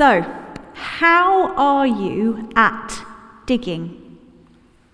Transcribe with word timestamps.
So, 0.00 0.22
how 0.72 1.54
are 1.56 1.86
you 1.86 2.48
at 2.56 3.04
digging? 3.44 4.16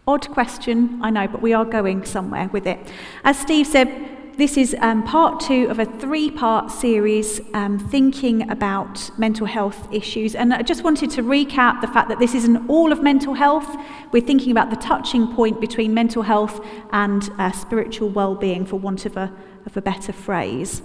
Odd 0.05 0.29
question, 0.31 0.99
I 1.01 1.11
know, 1.11 1.29
but 1.29 1.41
we 1.41 1.53
are 1.53 1.65
going 1.65 2.05
somewhere 2.05 2.49
with 2.49 2.67
it. 2.67 2.81
As 3.23 3.39
Steve 3.39 3.69
said, 3.69 3.89
this 4.37 4.57
is 4.57 4.75
um, 4.81 5.05
part 5.05 5.39
two 5.39 5.69
of 5.71 5.79
a 5.79 5.85
three 5.85 6.29
part 6.29 6.73
series 6.73 7.41
um, 7.55 7.79
thinking 7.79 8.51
about 8.51 9.17
mental 9.17 9.47
health 9.47 9.87
issues. 9.93 10.35
And 10.35 10.53
I 10.53 10.63
just 10.63 10.83
wanted 10.83 11.13
to 11.13 11.23
recap 11.23 11.83
the 11.83 11.87
fact 11.87 12.09
that 12.09 12.19
this 12.19 12.35
isn't 12.35 12.69
all 12.69 12.91
of 12.91 13.01
mental 13.01 13.35
health. 13.35 13.77
We're 14.11 14.27
thinking 14.27 14.51
about 14.51 14.71
the 14.71 14.77
touching 14.77 15.33
point 15.37 15.61
between 15.61 15.95
mental 15.95 16.23
health 16.23 16.67
and 16.91 17.31
uh, 17.39 17.53
spiritual 17.53 18.09
well 18.09 18.35
being, 18.35 18.67
for 18.67 18.75
want 18.75 19.07
of 19.07 19.17
a, 19.17 19.33
of 19.67 19.77
a 19.77 19.81
better 19.81 20.13
phrase. 20.13 20.83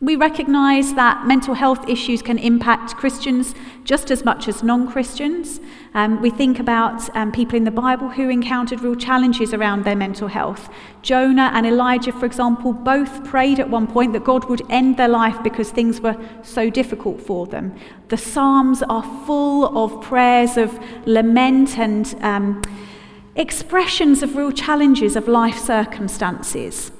We 0.00 0.16
recognise 0.16 0.94
that 0.94 1.24
mental 1.26 1.54
health 1.54 1.88
issues 1.88 2.20
can 2.20 2.36
impact 2.36 2.96
Christians 2.96 3.54
just 3.84 4.10
as 4.10 4.24
much 4.24 4.48
as 4.48 4.62
non 4.62 4.90
Christians. 4.90 5.60
Um, 5.94 6.20
we 6.20 6.30
think 6.30 6.58
about 6.58 7.14
um, 7.16 7.30
people 7.30 7.56
in 7.56 7.62
the 7.62 7.70
Bible 7.70 8.08
who 8.08 8.28
encountered 8.28 8.80
real 8.80 8.96
challenges 8.96 9.54
around 9.54 9.84
their 9.84 9.94
mental 9.94 10.26
health. 10.26 10.68
Jonah 11.02 11.50
and 11.54 11.64
Elijah, 11.64 12.10
for 12.10 12.26
example, 12.26 12.72
both 12.72 13.24
prayed 13.24 13.60
at 13.60 13.70
one 13.70 13.86
point 13.86 14.12
that 14.14 14.24
God 14.24 14.46
would 14.46 14.62
end 14.68 14.96
their 14.96 15.08
life 15.08 15.40
because 15.44 15.70
things 15.70 16.00
were 16.00 16.16
so 16.42 16.68
difficult 16.68 17.20
for 17.22 17.46
them. 17.46 17.74
The 18.08 18.16
Psalms 18.16 18.82
are 18.82 19.04
full 19.24 19.78
of 19.78 20.02
prayers 20.02 20.56
of 20.56 20.76
lament 21.06 21.78
and 21.78 22.14
um, 22.20 22.62
expressions 23.36 24.24
of 24.24 24.34
real 24.34 24.50
challenges 24.50 25.14
of 25.14 25.28
life 25.28 25.58
circumstances. 25.58 26.90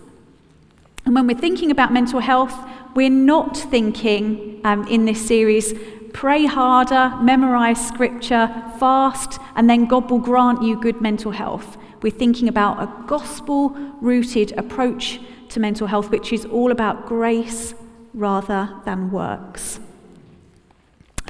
And 1.05 1.15
when 1.15 1.27
we're 1.27 1.37
thinking 1.39 1.71
about 1.71 1.93
mental 1.93 2.21
health, 2.21 2.55
we're 2.95 3.11
not 3.11 3.57
thinking 3.57 4.61
um, 4.65 4.87
in 4.89 5.05
this 5.05 5.27
series, 5.27 5.75
pray 6.13 6.47
harder, 6.47 7.13
memorize 7.21 7.85
scripture, 7.87 8.49
fast, 8.79 9.41
and 9.57 9.69
then 9.69 9.87
God 9.87 10.11
will 10.11 10.21
grant 10.21 10.63
you 10.63 10.81
good 10.81 11.01
mental 11.01 11.33
health. 11.33 11.77
We're 12.03 12.13
thinking 12.13 12.49
about 12.49 12.83
a 12.83 13.07
gospel 13.07 13.71
rooted 14.01 14.53
approach 14.53 15.21
to 15.49 15.61
mental 15.61 15.87
health, 15.87 16.11
which 16.11 16.33
is 16.33 16.45
all 16.47 16.71
about 16.71 17.07
grace 17.07 17.75
rather 18.13 18.71
than 18.85 19.11
works. 19.11 19.81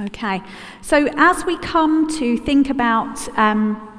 Okay, 0.00 0.42
so 0.83 1.08
as 1.16 1.44
we 1.44 1.56
come 1.58 2.08
to 2.19 2.36
think 2.38 2.69
about 2.69 3.28
um, 3.38 3.94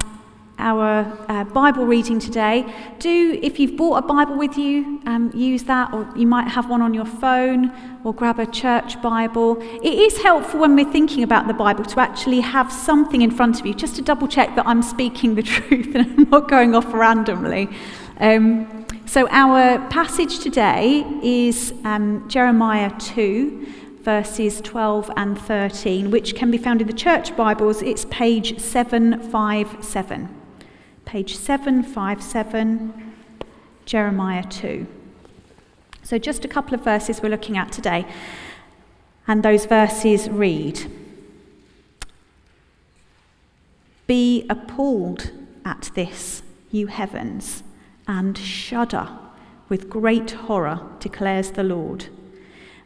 our 0.58 1.04
uh, 1.28 1.44
Bible 1.44 1.86
reading 1.86 2.18
today. 2.18 2.64
Do, 2.98 3.38
if 3.42 3.58
you've 3.58 3.76
brought 3.76 3.98
a 3.98 4.06
Bible 4.06 4.36
with 4.36 4.56
you, 4.56 5.00
um, 5.06 5.30
use 5.34 5.64
that, 5.64 5.92
or 5.92 6.08
you 6.16 6.26
might 6.26 6.48
have 6.48 6.70
one 6.70 6.82
on 6.82 6.94
your 6.94 7.04
phone, 7.04 7.72
or 8.04 8.14
grab 8.14 8.38
a 8.38 8.46
church 8.46 9.00
Bible. 9.02 9.58
It 9.60 9.94
is 9.94 10.22
helpful 10.22 10.60
when 10.60 10.74
we're 10.74 10.90
thinking 10.90 11.22
about 11.22 11.46
the 11.46 11.54
Bible 11.54 11.84
to 11.84 12.00
actually 12.00 12.40
have 12.40 12.72
something 12.72 13.22
in 13.22 13.30
front 13.30 13.60
of 13.60 13.66
you, 13.66 13.74
just 13.74 13.96
to 13.96 14.02
double 14.02 14.28
check 14.28 14.54
that 14.56 14.66
I'm 14.66 14.82
speaking 14.82 15.34
the 15.34 15.42
truth 15.54 15.94
and 15.94 16.06
I'm 16.06 16.30
not 16.30 16.48
going 16.48 16.74
off 16.74 16.92
randomly. 16.92 17.68
Um, 18.18 18.86
so, 19.04 19.28
our 19.30 19.78
passage 19.88 20.40
today 20.40 21.04
is 21.22 21.72
um, 21.84 22.28
Jeremiah 22.28 22.90
2 22.98 23.66
verses 24.06 24.60
12 24.60 25.10
and 25.16 25.36
13, 25.36 26.12
which 26.12 26.36
can 26.36 26.48
be 26.48 26.56
found 26.56 26.80
in 26.80 26.86
the 26.86 26.92
church 26.92 27.36
Bibles. 27.36 27.82
It's 27.82 28.04
page 28.04 28.60
757 28.60 30.35
page 31.06 31.36
757, 31.36 33.14
Jeremiah 33.84 34.42
2. 34.42 34.86
So, 36.02 36.18
just 36.18 36.44
a 36.44 36.48
couple 36.48 36.74
of 36.74 36.82
verses 36.82 37.22
we're 37.22 37.28
looking 37.28 37.56
at 37.56 37.70
today. 37.70 38.04
And 39.28 39.44
those 39.44 39.66
verses 39.66 40.28
read 40.28 40.90
Be 44.08 44.46
appalled 44.50 45.30
at 45.64 45.90
this, 45.94 46.42
you 46.72 46.88
heavens, 46.88 47.62
and 48.08 48.36
shudder 48.36 49.08
with 49.68 49.88
great 49.88 50.32
horror, 50.32 50.80
declares 50.98 51.52
the 51.52 51.64
Lord. 51.64 52.06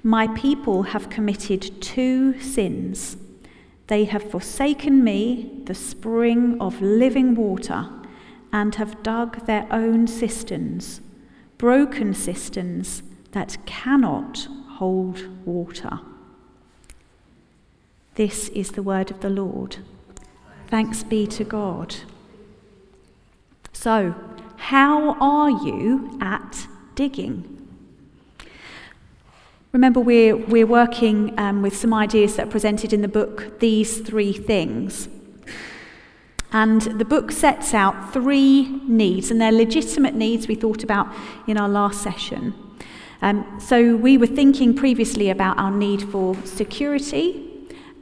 My 0.03 0.29
people 0.29 0.83
have 0.83 1.09
committed 1.09 1.81
two 1.81 2.39
sins. 2.39 3.17
They 3.87 4.05
have 4.05 4.31
forsaken 4.31 5.03
me, 5.03 5.63
the 5.65 5.75
spring 5.75 6.61
of 6.61 6.83
living 6.83 7.35
water 7.35 7.89
and 8.53 8.75
have 8.77 9.03
dug 9.03 9.47
their 9.47 9.67
own 9.71 10.07
cisterns, 10.07 11.01
broken 11.59 12.15
cisterns 12.15 13.03
that 13.33 13.59
cannot 13.67 14.49
hold 14.77 15.29
water. 15.47 16.01
This 18.15 18.49
is 18.51 18.73
the 18.73 18.83
word 18.83 19.11
of 19.11 19.21
the 19.21 19.31
Lord. 19.31 19.77
Thanks 20.67 21.03
be 21.03 21.27
to 21.29 21.45
God. 21.45 21.97
So, 23.73 24.15
how 24.57 25.17
are 25.21 25.51
you 25.51 26.19
at 26.21 26.67
digging? 26.95 27.57
Remember, 29.73 30.01
we're, 30.01 30.37
we're 30.37 30.67
working 30.67 31.39
um, 31.39 31.63
with 31.63 31.77
some 31.77 31.95
ideas 31.95 32.37
that 32.37 32.49
are 32.49 32.51
presented 32.51 32.93
in 32.93 33.03
the 33.03 33.09
book, 33.09 33.61
These 33.61 34.01
Three 34.01 34.33
Things. 34.33 35.09
And 36.53 36.83
the 36.83 37.05
book 37.05 37.31
sets 37.31 37.75
out 37.75 38.13
three 38.13 38.69
needs, 38.87 39.31
and 39.31 39.41
they're 39.41 39.53
legitimate 39.53 40.15
needs 40.15 40.49
we 40.49 40.57
thought 40.57 40.83
about 40.83 41.09
in 41.47 41.57
our 41.57 41.69
last 41.69 42.03
session. 42.03 42.55
Um, 43.23 43.61
so 43.61 43.97
we 43.97 44.17
were 44.19 44.27
thinking 44.27 44.75
previously 44.75 45.31
about 45.31 45.59
our 45.59 45.71
need 45.71 46.03
for 46.03 46.35
security. 46.45 47.47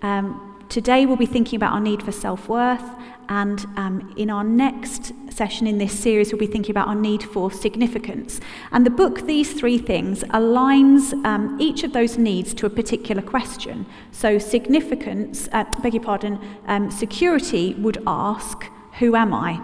Um, 0.01 0.57
today 0.69 1.07
we'll 1.07 1.17
be 1.17 1.27
thinking 1.27 1.57
about 1.57 1.73
our 1.73 1.81
need 1.81 2.03
for 2.03 2.13
self 2.13 2.49
worth 2.49 2.85
and 3.28 3.66
um, 3.77 4.15
in 4.16 4.31
our 4.31 4.44
next 4.44 5.12
session 5.31 5.66
in 5.66 5.78
this 5.78 5.99
series, 5.99 6.33
we'll 6.33 6.41
be 6.41 6.47
thinking 6.47 6.71
about 6.71 6.89
our 6.89 6.94
need 6.94 7.22
for 7.22 7.50
significance. 7.50 8.41
And 8.72 8.84
the 8.84 8.91
book, 8.91 9.27
These 9.27 9.53
Three 9.53 9.78
Things, 9.78 10.25
aligns 10.25 11.12
um, 11.25 11.56
each 11.61 11.84
of 11.84 11.93
those 11.93 12.19
needs 12.19 12.55
to 12.55 12.67
a 12.67 12.71
particular 12.71 13.22
question. 13.22 13.87
So, 14.11 14.38
significance, 14.38 15.49
uh, 15.53 15.65
beg 15.83 15.94
your 15.94 16.03
pardon, 16.03 16.41
um, 16.67 16.91
security 16.91 17.75
would 17.75 18.03
ask, 18.06 18.65
Who 18.99 19.15
am 19.15 19.34
I? 19.34 19.61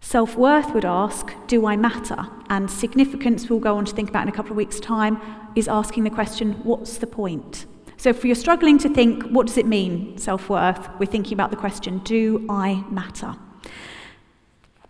Self 0.00 0.36
worth 0.36 0.74
would 0.74 0.84
ask, 0.84 1.32
Do 1.46 1.66
I 1.66 1.76
matter? 1.76 2.26
And 2.50 2.70
significance, 2.70 3.48
we'll 3.48 3.60
go 3.60 3.76
on 3.76 3.84
to 3.86 3.94
think 3.94 4.10
about 4.10 4.24
in 4.24 4.28
a 4.28 4.36
couple 4.36 4.50
of 4.50 4.56
weeks' 4.56 4.80
time, 4.80 5.20
is 5.54 5.68
asking 5.68 6.04
the 6.04 6.10
question, 6.10 6.52
What's 6.64 6.98
the 6.98 7.06
point? 7.06 7.66
So 8.04 8.10
if 8.10 8.22
you're 8.22 8.34
struggling 8.34 8.76
to 8.80 8.90
think, 8.90 9.22
what 9.30 9.46
does 9.46 9.56
it 9.56 9.64
mean, 9.64 10.18
self 10.18 10.50
worth, 10.50 10.90
we're 10.98 11.06
thinking 11.06 11.32
about 11.32 11.50
the 11.50 11.56
question, 11.56 12.00
do 12.00 12.44
I 12.50 12.84
matter? 12.90 13.34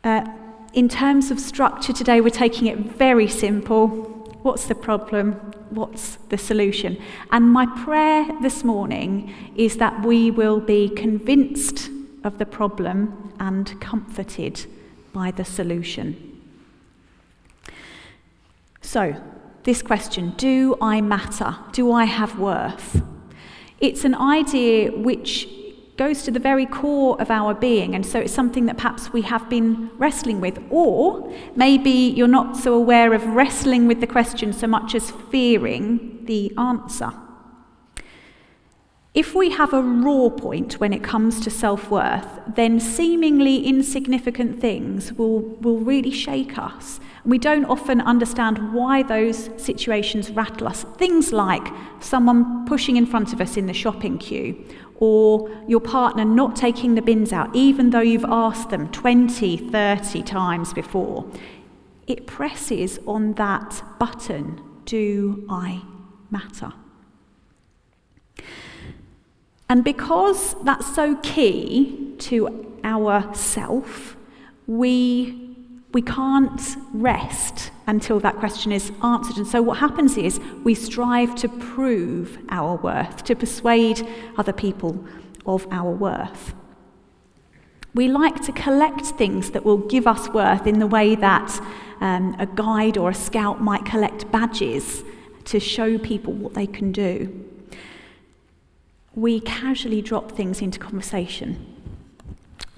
Uh, 0.02 0.26
in 0.72 0.88
terms 0.88 1.30
of 1.30 1.38
structure 1.38 1.92
today, 1.92 2.20
we're 2.20 2.30
taking 2.30 2.66
it 2.66 2.76
very 2.76 3.28
simple. 3.28 3.86
What's 4.42 4.66
the 4.66 4.74
problem? 4.74 5.34
What's 5.70 6.16
the 6.28 6.36
solution? 6.36 7.00
And 7.30 7.52
my 7.52 7.66
prayer 7.84 8.26
this 8.42 8.64
morning 8.64 9.32
is 9.54 9.76
that 9.76 10.04
we 10.04 10.32
will 10.32 10.58
be 10.58 10.88
convinced 10.88 11.90
of 12.24 12.38
the 12.38 12.46
problem 12.46 13.32
and 13.38 13.80
comforted 13.80 14.66
by 15.12 15.30
the 15.30 15.44
solution. 15.44 16.42
So, 18.82 19.14
this 19.64 19.82
question 19.82 20.34
Do 20.36 20.76
I 20.80 21.00
matter? 21.00 21.56
Do 21.72 21.92
I 21.92 22.04
have 22.04 22.38
worth? 22.38 23.02
It's 23.80 24.04
an 24.04 24.14
idea 24.14 24.92
which 24.92 25.48
goes 25.96 26.22
to 26.22 26.30
the 26.30 26.40
very 26.40 26.66
core 26.66 27.20
of 27.20 27.30
our 27.30 27.54
being, 27.54 27.94
and 27.94 28.04
so 28.04 28.20
it's 28.20 28.32
something 28.32 28.66
that 28.66 28.76
perhaps 28.76 29.12
we 29.12 29.22
have 29.22 29.48
been 29.48 29.90
wrestling 29.96 30.40
with. 30.40 30.58
Or 30.70 31.32
maybe 31.54 31.90
you're 31.90 32.26
not 32.26 32.56
so 32.56 32.74
aware 32.74 33.12
of 33.14 33.24
wrestling 33.26 33.86
with 33.86 34.00
the 34.00 34.06
question 34.06 34.52
so 34.52 34.66
much 34.66 34.94
as 34.94 35.10
fearing 35.30 36.24
the 36.24 36.52
answer. 36.58 37.12
If 39.14 39.32
we 39.32 39.50
have 39.50 39.72
a 39.72 39.80
raw 39.80 40.28
point 40.28 40.80
when 40.80 40.92
it 40.92 41.04
comes 41.04 41.40
to 41.42 41.50
self 41.50 41.88
worth, 41.88 42.26
then 42.48 42.80
seemingly 42.80 43.64
insignificant 43.64 44.60
things 44.60 45.12
will, 45.12 45.40
will 45.60 45.78
really 45.78 46.10
shake 46.10 46.58
us. 46.58 46.98
We 47.24 47.38
don't 47.38 47.64
often 47.64 48.00
understand 48.02 48.74
why 48.74 49.02
those 49.02 49.48
situations 49.56 50.30
rattle 50.30 50.68
us. 50.68 50.84
Things 50.98 51.32
like 51.32 51.66
someone 52.00 52.66
pushing 52.66 52.96
in 52.96 53.06
front 53.06 53.32
of 53.32 53.40
us 53.40 53.56
in 53.56 53.66
the 53.66 53.72
shopping 53.72 54.18
queue, 54.18 54.62
or 54.96 55.50
your 55.66 55.80
partner 55.80 56.24
not 56.24 56.54
taking 56.54 56.94
the 56.94 57.02
bins 57.02 57.32
out, 57.32 57.54
even 57.54 57.90
though 57.90 58.00
you've 58.00 58.26
asked 58.26 58.70
them 58.70 58.88
20, 58.88 59.56
30 59.56 60.22
times 60.22 60.74
before. 60.74 61.26
It 62.06 62.26
presses 62.26 62.98
on 63.06 63.32
that 63.34 63.82
button 63.98 64.60
Do 64.84 65.46
I 65.48 65.82
matter? 66.30 66.74
And 69.68 69.82
because 69.82 70.54
that's 70.62 70.94
so 70.94 71.16
key 71.22 72.14
to 72.18 72.78
our 72.84 73.34
self, 73.34 74.16
we 74.66 75.43
we 75.94 76.02
can't 76.02 76.76
rest 76.92 77.70
until 77.86 78.18
that 78.18 78.36
question 78.36 78.72
is 78.72 78.90
answered. 79.02 79.36
And 79.36 79.46
so, 79.46 79.62
what 79.62 79.78
happens 79.78 80.18
is 80.18 80.40
we 80.64 80.74
strive 80.74 81.34
to 81.36 81.48
prove 81.48 82.36
our 82.50 82.76
worth, 82.76 83.22
to 83.24 83.36
persuade 83.36 84.06
other 84.36 84.52
people 84.52 85.02
of 85.46 85.66
our 85.70 85.92
worth. 85.92 86.52
We 87.94 88.08
like 88.08 88.42
to 88.42 88.52
collect 88.52 89.06
things 89.06 89.52
that 89.52 89.64
will 89.64 89.78
give 89.78 90.08
us 90.08 90.28
worth 90.30 90.66
in 90.66 90.80
the 90.80 90.86
way 90.88 91.14
that 91.14 91.60
um, 92.00 92.34
a 92.40 92.46
guide 92.46 92.98
or 92.98 93.10
a 93.10 93.14
scout 93.14 93.62
might 93.62 93.84
collect 93.84 94.30
badges 94.32 95.04
to 95.44 95.60
show 95.60 95.96
people 95.96 96.32
what 96.32 96.54
they 96.54 96.66
can 96.66 96.90
do. 96.90 97.48
We 99.14 99.38
casually 99.38 100.02
drop 100.02 100.32
things 100.32 100.60
into 100.60 100.80
conversation. 100.80 101.64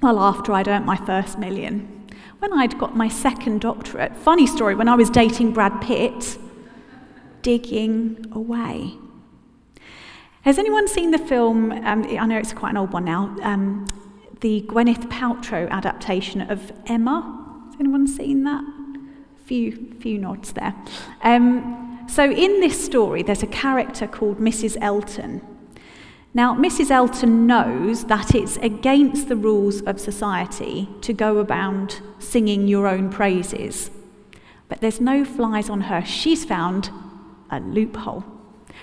Well, 0.03 0.21
after 0.21 0.53
I'd 0.53 0.69
earned 0.69 0.85
my 0.85 0.97
first 0.97 1.39
million, 1.39 1.95
when 2.38 2.53
I'd 2.53 2.79
got 2.79 2.97
my 2.97 3.09
second 3.09 3.61
doctorate, 3.61 4.17
funny 4.17 4.47
story, 4.47 4.75
when 4.75 4.88
I 4.88 4.94
was 4.94 5.11
dating 5.11 5.53
Brad 5.53 5.81
Pitt, 5.81 6.38
digging 7.43 8.27
away. 8.33 8.94
Has 10.43 10.59
anyone 10.59 10.87
seen 10.87 11.11
the 11.11 11.19
film? 11.19 11.73
Um, 11.73 12.05
I 12.05 12.27
know 12.27 12.38
it's 12.38 12.53
quite 12.53 12.71
an 12.71 12.77
old 12.77 12.93
one 12.93 13.05
now. 13.05 13.37
Um, 13.43 13.87
the 14.41 14.62
Gwyneth 14.69 15.09
Paltrow 15.09 15.69
adaptation 15.71 16.41
of 16.43 16.73
Emma. 16.87 17.65
Has 17.67 17.81
anyone 17.81 18.06
seen 18.06 18.44
that? 18.44 18.62
Few, 19.44 19.94
few 20.00 20.19
nods 20.19 20.53
there. 20.53 20.75
Um, 21.23 22.05
so 22.09 22.31
in 22.31 22.61
this 22.61 22.85
story, 22.85 23.23
there's 23.23 23.43
a 23.43 23.49
character 23.49 24.06
called 24.06 24.39
Mrs. 24.39 24.77
Elton. 24.81 25.41
Now, 26.37 26.55
Mrs. 26.55 26.91
Elton 26.91 27.47
knows 27.47 28.05
that 28.09 28.35
it's 28.35 28.59
against 28.59 29.31
the 29.31 29.37
rules 29.37 29.81
of 29.81 29.99
society 29.99 30.87
to 31.00 31.15
go 31.15 31.38
about 31.38 31.99
singing 32.19 32.69
your 32.69 32.87
own 32.87 33.09
praises. 33.09 33.91
But 34.69 34.83
there's 34.83 35.00
no 35.00 35.25
flies 35.25 35.71
on 35.71 35.81
her. 35.81 36.05
She's 36.05 36.44
found 36.44 36.91
a 37.50 37.59
loophole. 37.61 38.23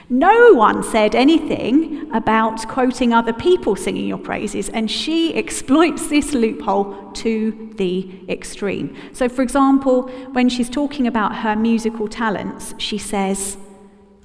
No 0.09 0.55
one 0.55 0.81
said 0.81 1.13
anything 1.13 2.11
about 2.11 2.67
quoting 2.67 3.13
other 3.13 3.33
people 3.33 3.75
singing 3.75 4.07
your 4.07 4.17
praises, 4.17 4.69
and 4.69 4.89
she 4.89 5.35
exploits 5.35 6.07
this 6.07 6.33
loophole 6.33 7.11
to 7.11 7.71
the 7.75 8.27
extreme. 8.29 8.97
So, 9.13 9.29
for 9.29 9.43
example, 9.43 10.07
when 10.31 10.49
she's 10.49 10.71
talking 10.71 11.05
about 11.05 11.35
her 11.35 11.55
musical 11.55 12.07
talents, 12.07 12.73
she 12.79 12.97
says, 12.97 13.57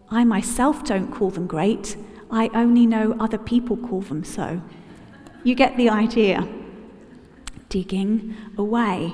I 0.08 0.24
myself 0.24 0.82
don't 0.82 1.12
call 1.12 1.28
them 1.28 1.46
great, 1.46 1.94
I 2.30 2.50
only 2.54 2.86
know 2.86 3.16
other 3.18 3.38
people 3.38 3.76
call 3.76 4.02
them 4.02 4.24
so. 4.24 4.60
You 5.44 5.54
get 5.54 5.76
the 5.76 5.88
idea. 5.88 6.46
Digging 7.68 8.36
away. 8.56 9.12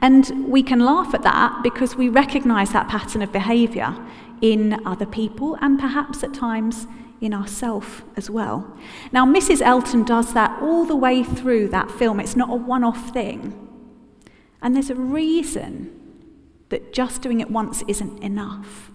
And 0.00 0.48
we 0.48 0.62
can 0.62 0.80
laugh 0.80 1.14
at 1.14 1.22
that 1.22 1.62
because 1.62 1.96
we 1.96 2.08
recognize 2.08 2.72
that 2.72 2.88
pattern 2.88 3.22
of 3.22 3.32
behavior 3.32 3.96
in 4.40 4.84
other 4.86 5.06
people 5.06 5.56
and 5.60 5.78
perhaps 5.78 6.22
at 6.22 6.34
times 6.34 6.86
in 7.20 7.32
ourselves 7.32 8.02
as 8.16 8.28
well. 8.28 8.76
Now, 9.12 9.24
Mrs. 9.24 9.62
Elton 9.62 10.04
does 10.04 10.34
that 10.34 10.60
all 10.60 10.84
the 10.84 10.96
way 10.96 11.22
through 11.22 11.68
that 11.68 11.90
film. 11.90 12.20
It's 12.20 12.36
not 12.36 12.50
a 12.50 12.56
one 12.56 12.84
off 12.84 13.12
thing. 13.12 13.60
And 14.60 14.74
there's 14.74 14.90
a 14.90 14.94
reason 14.94 15.90
that 16.68 16.92
just 16.92 17.22
doing 17.22 17.40
it 17.40 17.50
once 17.50 17.82
isn't 17.86 18.22
enough. 18.22 18.90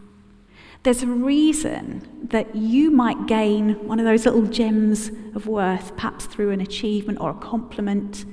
There's 0.83 1.03
a 1.03 1.07
reason 1.07 2.27
that 2.29 2.55
you 2.55 2.89
might 2.89 3.27
gain 3.27 3.85
one 3.85 3.99
of 3.99 4.05
those 4.05 4.25
little 4.25 4.45
gems 4.45 5.09
of 5.35 5.45
worth, 5.45 5.95
perhaps 5.95 6.25
through 6.25 6.51
an 6.51 6.61
achievement 6.61 7.19
or 7.19 7.31
a 7.31 7.35
compliment, 7.35 8.23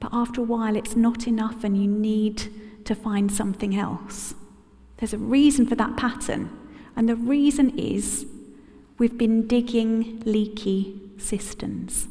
but 0.00 0.08
after 0.12 0.40
a 0.40 0.44
while 0.44 0.74
it's 0.74 0.96
not 0.96 1.26
enough 1.26 1.64
and 1.64 1.76
you 1.76 1.88
need 1.88 2.48
to 2.86 2.94
find 2.94 3.30
something 3.30 3.76
else. 3.76 4.34
There's 4.96 5.12
a 5.12 5.18
reason 5.18 5.66
for 5.66 5.74
that 5.74 5.98
pattern, 5.98 6.50
and 6.96 7.08
the 7.08 7.16
reason 7.16 7.78
is 7.78 8.24
we've 8.96 9.18
been 9.18 9.46
digging 9.46 10.22
leaky 10.24 10.98
cisterns. 11.18 12.08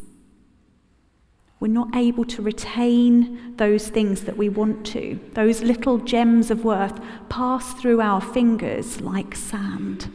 We're 1.59 1.67
not 1.67 1.95
able 1.95 2.25
to 2.25 2.41
retain 2.41 3.55
those 3.57 3.87
things 3.87 4.25
that 4.25 4.37
we 4.37 4.49
want 4.49 4.85
to. 4.87 5.19
Those 5.33 5.61
little 5.61 5.97
gems 5.97 6.51
of 6.51 6.65
worth 6.65 6.99
pass 7.29 7.73
through 7.73 8.01
our 8.01 8.21
fingers 8.21 9.01
like 9.01 9.35
sand. 9.35 10.11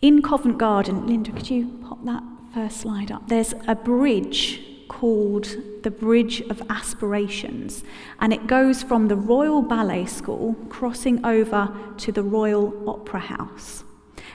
In 0.00 0.22
Covent 0.22 0.58
Garden, 0.58 1.06
Linda, 1.06 1.32
could 1.32 1.50
you 1.50 1.78
pop 1.86 2.04
that 2.04 2.22
first 2.54 2.80
slide 2.80 3.10
up? 3.10 3.28
There's 3.28 3.54
a 3.66 3.74
bridge 3.74 4.62
called 4.88 5.54
the 5.82 5.90
Bridge 5.90 6.40
of 6.42 6.62
Aspirations, 6.70 7.84
and 8.20 8.32
it 8.32 8.46
goes 8.46 8.82
from 8.82 9.08
the 9.08 9.16
Royal 9.16 9.60
Ballet 9.60 10.06
School 10.06 10.54
crossing 10.68 11.24
over 11.24 11.72
to 11.98 12.12
the 12.12 12.22
Royal 12.22 12.88
Opera 12.88 13.20
House. 13.20 13.84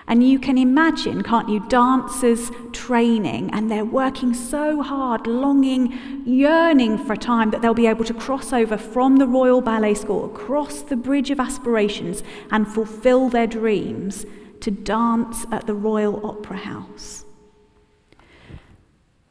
And 0.08 0.28
you 0.28 0.38
can 0.38 0.58
imagine, 0.58 1.24
can't 1.24 1.48
you, 1.48 1.60
dancers 1.70 2.52
training, 2.72 3.50
and 3.54 3.72
they're 3.72 3.86
working 3.86 4.34
so 4.34 4.82
hard, 4.82 5.28
longing, 5.28 5.98
yearning 6.26 6.98
for 6.98 7.14
a 7.14 7.18
time 7.18 7.52
that 7.52 7.62
they'll 7.62 7.74
be 7.74 7.88
able 7.88 8.06
to 8.06 8.14
cross 8.14 8.52
over 8.52 8.78
from 8.78 9.18
the 9.18 9.28
Royal 9.28 9.62
Ballet 9.62 9.94
School, 9.94 10.26
across 10.26 10.82
the 10.82 10.98
Bridge 10.98 11.32
of 11.32 11.40
Aspirations, 11.40 12.22
and 12.52 12.68
fulfill 12.68 13.30
their 13.30 13.48
dreams 13.48 14.26
to 14.60 14.72
dance 14.72 15.46
at 15.52 15.68
the 15.68 15.74
Royal 15.74 16.26
Opera 16.26 16.58
House. 16.58 17.26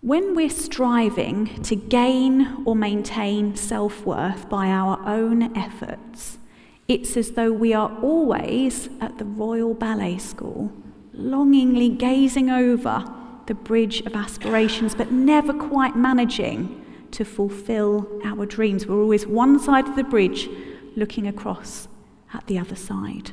When 0.00 0.34
we're 0.34 0.50
striving 0.50 1.62
to 1.62 1.76
gain 1.76 2.64
or 2.64 2.74
maintain 2.74 3.54
self 3.54 4.04
worth 4.04 4.48
by 4.48 4.66
our 4.66 5.00
own 5.06 5.56
efforts, 5.56 6.38
it's 6.88 7.16
as 7.16 7.32
though 7.32 7.52
we 7.52 7.72
are 7.72 7.90
always 8.00 8.88
at 9.00 9.18
the 9.18 9.24
Royal 9.24 9.74
Ballet 9.74 10.18
School, 10.18 10.72
longingly 11.12 11.88
gazing 11.88 12.50
over 12.50 13.04
the 13.46 13.54
bridge 13.54 14.00
of 14.02 14.14
aspirations, 14.14 14.94
but 14.94 15.10
never 15.10 15.52
quite 15.52 15.96
managing 15.96 16.84
to 17.12 17.24
fulfill 17.24 18.20
our 18.24 18.46
dreams. 18.46 18.86
We're 18.86 19.00
always 19.02 19.26
one 19.26 19.58
side 19.58 19.88
of 19.88 19.96
the 19.96 20.04
bridge 20.04 20.48
looking 20.96 21.26
across 21.26 21.88
at 22.34 22.46
the 22.46 22.58
other 22.58 22.76
side. 22.76 23.32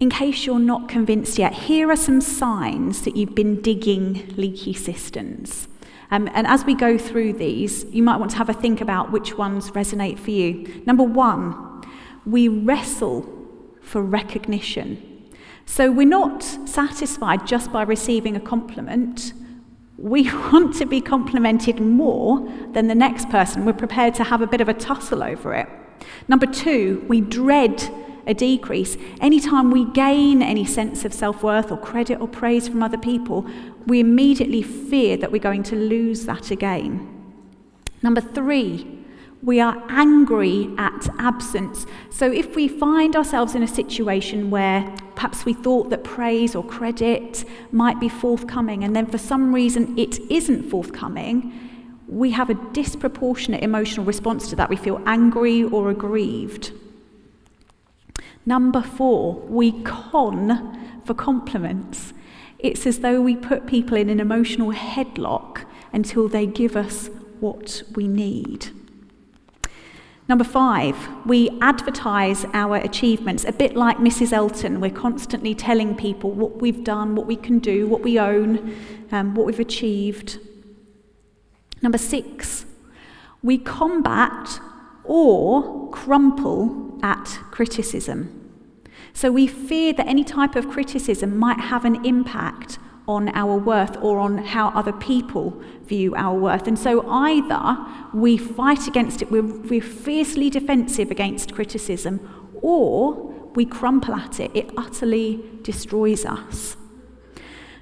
In 0.00 0.08
case 0.08 0.46
you're 0.46 0.58
not 0.58 0.88
convinced 0.88 1.38
yet, 1.38 1.52
here 1.52 1.90
are 1.90 1.96
some 1.96 2.22
signs 2.22 3.02
that 3.02 3.16
you've 3.16 3.34
been 3.34 3.60
digging 3.60 4.34
leaky 4.36 4.72
cisterns. 4.72 5.68
Um, 6.10 6.28
and 6.34 6.46
as 6.46 6.64
we 6.64 6.74
go 6.74 6.98
through 6.98 7.34
these, 7.34 7.84
you 7.84 8.02
might 8.02 8.16
want 8.16 8.32
to 8.32 8.36
have 8.38 8.48
a 8.48 8.54
think 8.54 8.80
about 8.80 9.12
which 9.12 9.38
ones 9.38 9.70
resonate 9.70 10.18
for 10.18 10.30
you. 10.30 10.82
Number 10.86 11.04
one, 11.04 11.84
we 12.26 12.48
wrestle 12.48 13.28
for 13.82 14.02
recognition. 14.02 15.06
So 15.66 15.90
we're 15.92 16.06
not 16.06 16.42
satisfied 16.42 17.46
just 17.46 17.72
by 17.72 17.82
receiving 17.82 18.34
a 18.34 18.40
compliment. 18.40 19.32
We 19.98 20.24
want 20.52 20.74
to 20.76 20.86
be 20.86 21.00
complimented 21.00 21.80
more 21.80 22.40
than 22.72 22.88
the 22.88 22.94
next 22.94 23.28
person. 23.30 23.64
We're 23.64 23.72
prepared 23.72 24.14
to 24.16 24.24
have 24.24 24.42
a 24.42 24.46
bit 24.46 24.60
of 24.60 24.68
a 24.68 24.74
tussle 24.74 25.22
over 25.22 25.54
it. 25.54 25.68
Number 26.28 26.46
two, 26.46 27.04
we 27.08 27.20
dread 27.20 27.88
a 28.26 28.34
decrease. 28.34 28.96
Anytime 29.20 29.70
we 29.70 29.84
gain 29.92 30.42
any 30.42 30.64
sense 30.64 31.04
of 31.04 31.12
self 31.12 31.42
worth 31.42 31.70
or 31.70 31.76
credit 31.76 32.20
or 32.20 32.28
praise 32.28 32.68
from 32.68 32.82
other 32.82 32.98
people, 32.98 33.46
we 33.86 34.00
immediately 34.00 34.62
fear 34.62 35.16
that 35.16 35.32
we're 35.32 35.38
going 35.38 35.62
to 35.64 35.76
lose 35.76 36.26
that 36.26 36.50
again. 36.50 37.08
Number 38.02 38.20
three, 38.20 39.00
we 39.42 39.58
are 39.60 39.82
angry 39.88 40.68
at 40.76 41.08
absence. 41.18 41.86
So 42.10 42.30
if 42.30 42.54
we 42.54 42.68
find 42.68 43.16
ourselves 43.16 43.54
in 43.54 43.62
a 43.62 43.68
situation 43.68 44.50
where 44.50 44.82
perhaps 45.14 45.44
we 45.44 45.54
thought 45.54 45.90
that 45.90 46.04
praise 46.04 46.54
or 46.54 46.64
credit 46.64 47.44
might 47.72 47.98
be 48.00 48.08
forthcoming, 48.08 48.84
and 48.84 48.94
then 48.94 49.06
for 49.06 49.18
some 49.18 49.54
reason 49.54 49.98
it 49.98 50.18
isn't 50.30 50.68
forthcoming, 50.68 51.52
we 52.06 52.30
have 52.32 52.50
a 52.50 52.54
disproportionate 52.72 53.62
emotional 53.62 54.04
response 54.04 54.50
to 54.50 54.56
that. 54.56 54.68
We 54.68 54.76
feel 54.76 55.00
angry 55.06 55.64
or 55.64 55.90
aggrieved. 55.90 56.72
Number 58.46 58.82
four, 58.82 59.34
we 59.34 59.82
con 59.82 61.00
for 61.04 61.14
compliments. 61.14 62.12
It's 62.58 62.86
as 62.86 62.98
though 63.00 63.20
we 63.20 63.36
put 63.36 63.66
people 63.66 63.96
in 63.96 64.08
an 64.08 64.20
emotional 64.20 64.72
headlock 64.72 65.64
until 65.92 66.28
they 66.28 66.46
give 66.46 66.76
us 66.76 67.08
what 67.40 67.82
we 67.94 68.06
need. 68.06 68.70
Number 70.28 70.44
five, 70.44 70.96
we 71.26 71.50
advertise 71.60 72.44
our 72.52 72.76
achievements, 72.76 73.44
a 73.44 73.52
bit 73.52 73.74
like 73.74 73.96
Mrs. 73.98 74.32
Elton. 74.32 74.80
We're 74.80 74.90
constantly 74.90 75.56
telling 75.56 75.96
people 75.96 76.30
what 76.30 76.62
we've 76.62 76.84
done, 76.84 77.16
what 77.16 77.26
we 77.26 77.34
can 77.34 77.58
do, 77.58 77.88
what 77.88 78.02
we 78.02 78.18
own, 78.18 78.76
um, 79.10 79.34
what 79.34 79.46
we've 79.46 79.58
achieved. 79.58 80.38
Number 81.82 81.98
six, 81.98 82.64
we 83.42 83.58
combat 83.58 84.60
or 85.02 85.90
crumple 85.90 86.89
at 87.02 87.38
criticism. 87.50 88.36
So 89.12 89.30
we 89.30 89.46
fear 89.46 89.92
that 89.94 90.06
any 90.06 90.24
type 90.24 90.56
of 90.56 90.68
criticism 90.68 91.36
might 91.36 91.60
have 91.60 91.84
an 91.84 92.04
impact 92.04 92.78
on 93.08 93.28
our 93.30 93.56
worth 93.56 93.96
or 94.00 94.20
on 94.20 94.38
how 94.38 94.68
other 94.68 94.92
people 94.92 95.60
view 95.84 96.14
our 96.14 96.38
worth. 96.38 96.68
And 96.68 96.78
so 96.78 97.08
either 97.10 97.76
we 98.14 98.36
fight 98.36 98.86
against 98.86 99.20
it, 99.20 99.30
we're, 99.30 99.42
we're 99.42 99.82
fiercely 99.82 100.48
defensive 100.48 101.10
against 101.10 101.54
criticism, 101.54 102.20
or 102.62 103.14
we 103.54 103.66
crumple 103.66 104.14
at 104.14 104.38
it. 104.38 104.50
It 104.54 104.70
utterly 104.76 105.42
destroys 105.62 106.24
us. 106.24 106.76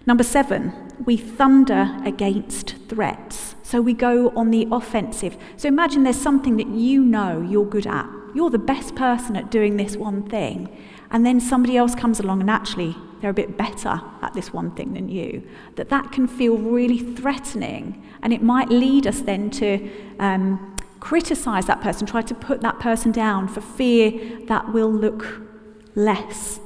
Number 0.06 0.24
seven, 0.24 0.72
we 1.04 1.18
thunder 1.18 1.98
against 2.04 2.76
threats. 2.88 3.54
So 3.62 3.82
we 3.82 3.92
go 3.92 4.30
on 4.30 4.50
the 4.50 4.66
offensive. 4.72 5.36
So 5.58 5.68
imagine 5.68 6.04
there's 6.04 6.16
something 6.16 6.56
that 6.56 6.68
you 6.68 7.04
know 7.04 7.42
you're 7.42 7.66
good 7.66 7.86
at. 7.86 8.08
You're 8.34 8.50
the 8.50 8.58
best 8.58 8.94
person 8.94 9.36
at 9.36 9.50
doing 9.50 9.76
this 9.76 9.96
one 9.96 10.22
thing. 10.22 10.68
And 11.10 11.24
then 11.24 11.40
somebody 11.40 11.76
else 11.76 11.94
comes 11.94 12.20
along 12.20 12.40
and 12.40 12.50
actually 12.50 12.96
they're 13.20 13.30
a 13.30 13.34
bit 13.34 13.56
better 13.56 14.00
at 14.22 14.32
this 14.34 14.52
one 14.52 14.70
thing 14.72 14.94
than 14.94 15.08
you, 15.08 15.42
that 15.76 15.88
that 15.88 16.12
can 16.12 16.28
feel 16.28 16.56
really 16.56 16.98
threatening. 16.98 18.04
And 18.22 18.32
it 18.32 18.42
might 18.42 18.68
lead 18.68 19.06
us 19.06 19.20
then 19.22 19.50
to 19.52 19.90
um, 20.18 20.76
criticize 21.00 21.66
that 21.66 21.80
person, 21.80 22.06
try 22.06 22.22
to 22.22 22.34
put 22.34 22.60
that 22.60 22.78
person 22.78 23.12
down 23.12 23.48
for 23.48 23.60
fear 23.60 24.40
that 24.46 24.72
will 24.72 24.92
look 24.92 25.42
less 25.94 26.60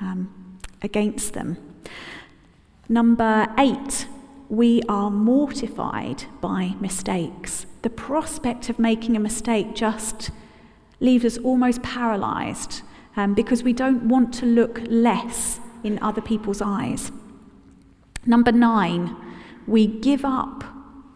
um, 0.00 0.58
against 0.82 1.32
them. 1.32 1.56
Number 2.88 3.46
eight, 3.58 4.06
we 4.48 4.82
are 4.88 5.10
mortified 5.10 6.24
by 6.40 6.74
mistakes. 6.80 7.66
The 7.82 7.90
prospect 7.90 8.70
of 8.70 8.78
making 8.78 9.16
a 9.16 9.20
mistake 9.20 9.74
just 9.74 10.30
leaves 11.00 11.24
us 11.24 11.38
almost 11.38 11.82
paralyzed 11.82 12.82
um, 13.16 13.34
because 13.34 13.62
we 13.62 13.72
don't 13.72 14.08
want 14.08 14.32
to 14.34 14.46
look 14.46 14.80
less 14.88 15.60
in 15.84 15.98
other 16.00 16.20
people's 16.20 16.60
eyes. 16.62 17.12
Number 18.26 18.52
nine, 18.52 19.16
we 19.66 19.86
give 19.86 20.24
up 20.24 20.64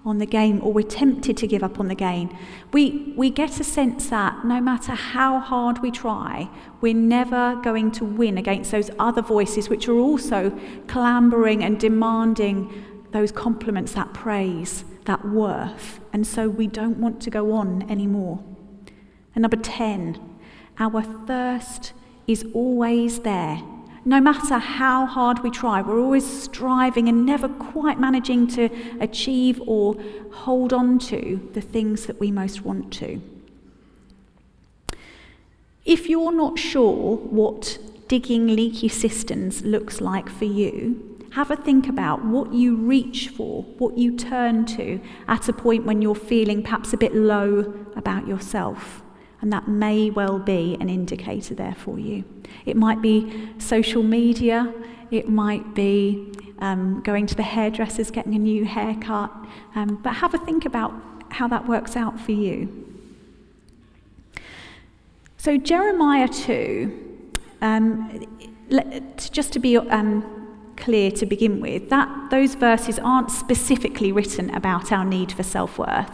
on 0.04 0.18
the 0.18 0.26
game 0.26 0.60
or 0.62 0.72
we're 0.72 0.82
tempted 0.82 1.36
to 1.36 1.46
give 1.46 1.62
up 1.62 1.78
on 1.78 1.88
the 1.88 1.94
game. 1.94 2.36
We, 2.72 3.14
we 3.16 3.30
get 3.30 3.60
a 3.60 3.64
sense 3.64 4.08
that 4.10 4.44
no 4.44 4.60
matter 4.60 4.92
how 4.92 5.38
hard 5.38 5.78
we 5.80 5.90
try, 5.90 6.48
we're 6.80 6.94
never 6.94 7.56
going 7.62 7.92
to 7.92 8.04
win 8.04 8.36
against 8.36 8.72
those 8.72 8.90
other 8.98 9.22
voices 9.22 9.68
which 9.68 9.88
are 9.88 9.98
also 9.98 10.58
clambering 10.88 11.62
and 11.62 11.78
demanding 11.78 12.72
those 13.12 13.30
compliments, 13.30 13.92
that 13.92 14.12
praise, 14.12 14.84
that 15.04 15.24
worth. 15.24 16.00
And 16.12 16.26
so 16.26 16.48
we 16.48 16.66
don't 16.66 16.98
want 16.98 17.20
to 17.22 17.30
go 17.30 17.52
on 17.52 17.88
anymore. 17.90 18.42
And 19.34 19.42
number 19.42 19.56
10, 19.56 20.18
our 20.78 21.02
thirst 21.02 21.92
is 22.26 22.44
always 22.54 23.20
there 23.20 23.62
no 24.04 24.20
matter 24.20 24.58
how 24.58 25.06
hard 25.06 25.40
we 25.40 25.50
try, 25.50 25.80
we're 25.80 26.00
always 26.00 26.26
striving 26.26 27.08
and 27.08 27.24
never 27.24 27.48
quite 27.48 28.00
managing 28.00 28.48
to 28.48 28.68
achieve 29.00 29.60
or 29.66 29.96
hold 30.32 30.72
on 30.72 30.98
to 30.98 31.48
the 31.52 31.60
things 31.60 32.06
that 32.06 32.18
we 32.18 32.30
most 32.30 32.62
want 32.62 32.92
to. 32.94 33.20
If 35.84 36.08
you're 36.08 36.32
not 36.32 36.58
sure 36.58 37.16
what 37.16 37.78
digging 38.08 38.48
leaky 38.48 38.88
cisterns 38.88 39.62
looks 39.62 40.00
like 40.00 40.28
for 40.28 40.44
you, 40.46 41.08
have 41.32 41.50
a 41.50 41.56
think 41.56 41.88
about 41.88 42.24
what 42.24 42.52
you 42.52 42.76
reach 42.76 43.28
for, 43.28 43.62
what 43.78 43.96
you 43.96 44.16
turn 44.16 44.66
to 44.66 45.00
at 45.28 45.48
a 45.48 45.52
point 45.52 45.86
when 45.86 46.02
you're 46.02 46.14
feeling 46.14 46.62
perhaps 46.62 46.92
a 46.92 46.96
bit 46.96 47.14
low 47.14 47.72
about 47.96 48.26
yourself 48.26 49.02
and 49.42 49.52
that 49.52 49.68
may 49.68 50.08
well 50.08 50.38
be 50.38 50.76
an 50.80 50.88
indicator 50.88 51.54
there 51.54 51.74
for 51.74 51.98
you. 51.98 52.24
It 52.64 52.76
might 52.76 53.02
be 53.02 53.50
social 53.58 54.02
media, 54.02 54.72
it 55.10 55.28
might 55.28 55.74
be 55.74 56.32
um, 56.60 57.02
going 57.02 57.26
to 57.26 57.34
the 57.34 57.42
hairdressers, 57.42 58.10
getting 58.12 58.34
a 58.36 58.38
new 58.38 58.64
haircut, 58.64 59.32
um, 59.74 59.96
but 60.02 60.14
have 60.14 60.32
a 60.32 60.38
think 60.38 60.64
about 60.64 60.94
how 61.30 61.48
that 61.48 61.66
works 61.66 61.96
out 61.96 62.20
for 62.20 62.32
you. 62.32 62.88
So, 65.38 65.56
Jeremiah 65.56 66.28
2, 66.28 67.32
um, 67.62 68.48
just 69.18 69.52
to 69.54 69.58
be 69.58 69.76
um, 69.76 70.72
clear 70.76 71.10
to 71.10 71.26
begin 71.26 71.60
with, 71.60 71.90
that 71.90 72.30
those 72.30 72.54
verses 72.54 73.00
aren't 73.00 73.32
specifically 73.32 74.12
written 74.12 74.54
about 74.54 74.92
our 74.92 75.04
need 75.04 75.32
for 75.32 75.42
self 75.42 75.80
worth, 75.80 76.12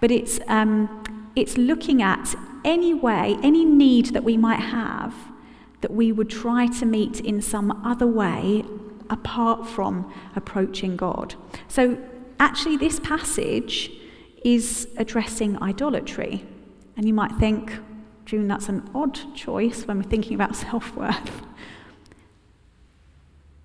but 0.00 0.10
it's, 0.10 0.40
um, 0.48 0.88
it's 1.36 1.56
looking 1.56 2.02
at 2.02 2.34
any 2.64 2.94
way, 2.94 3.36
any 3.42 3.64
need 3.64 4.06
that 4.06 4.24
we 4.24 4.36
might 4.36 4.60
have, 4.60 5.14
that 5.80 5.92
we 5.92 6.12
would 6.12 6.30
try 6.30 6.66
to 6.66 6.86
meet 6.86 7.20
in 7.20 7.42
some 7.42 7.70
other 7.84 8.06
way 8.06 8.64
apart 9.10 9.68
from 9.68 10.12
approaching 10.34 10.96
God. 10.96 11.34
So, 11.68 11.98
actually, 12.40 12.76
this 12.76 13.00
passage 13.00 13.90
is 14.44 14.88
addressing 14.96 15.60
idolatry. 15.62 16.44
And 16.96 17.06
you 17.06 17.14
might 17.14 17.32
think, 17.32 17.72
June, 18.24 18.48
that's 18.48 18.68
an 18.68 18.88
odd 18.94 19.18
choice 19.34 19.86
when 19.86 19.98
we're 19.98 20.08
thinking 20.08 20.34
about 20.34 20.56
self 20.66 20.94
worth. 20.96 21.42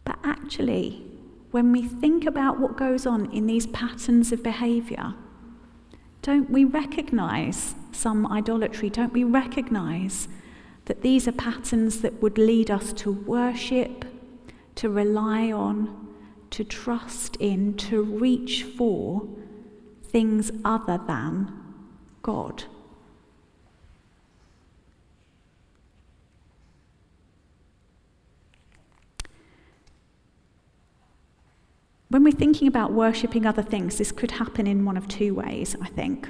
But 0.03 0.17
actually, 0.23 1.05
when 1.51 1.71
we 1.71 1.83
think 1.83 2.25
about 2.25 2.59
what 2.59 2.77
goes 2.77 3.05
on 3.05 3.31
in 3.31 3.47
these 3.47 3.67
patterns 3.67 4.31
of 4.31 4.43
behaviour, 4.43 5.13
don't 6.21 6.49
we 6.49 6.65
recognize 6.65 7.75
some 7.91 8.27
idolatry? 8.27 8.89
Don't 8.89 9.13
we 9.13 9.23
recognize 9.23 10.27
that 10.85 11.01
these 11.01 11.27
are 11.27 11.31
patterns 11.33 12.01
that 12.01 12.21
would 12.21 12.37
lead 12.37 12.69
us 12.69 12.93
to 12.93 13.11
worship, 13.11 14.05
to 14.75 14.89
rely 14.89 15.51
on, 15.51 16.07
to 16.51 16.63
trust 16.63 17.35
in, 17.37 17.75
to 17.75 18.01
reach 18.01 18.63
for 18.63 19.27
things 20.03 20.51
other 20.65 20.99
than 21.07 21.53
God? 22.21 22.65
When 32.09 32.23
we're 32.23 32.31
thinking 32.31 32.67
about 32.67 32.91
worshipping 32.91 33.45
other 33.45 33.61
things, 33.61 33.99
this 33.99 34.11
could 34.11 34.31
happen 34.31 34.65
in 34.65 34.83
one 34.83 34.97
of 34.97 35.07
two 35.07 35.35
ways, 35.35 35.75
I 35.79 35.89
think. 35.89 36.27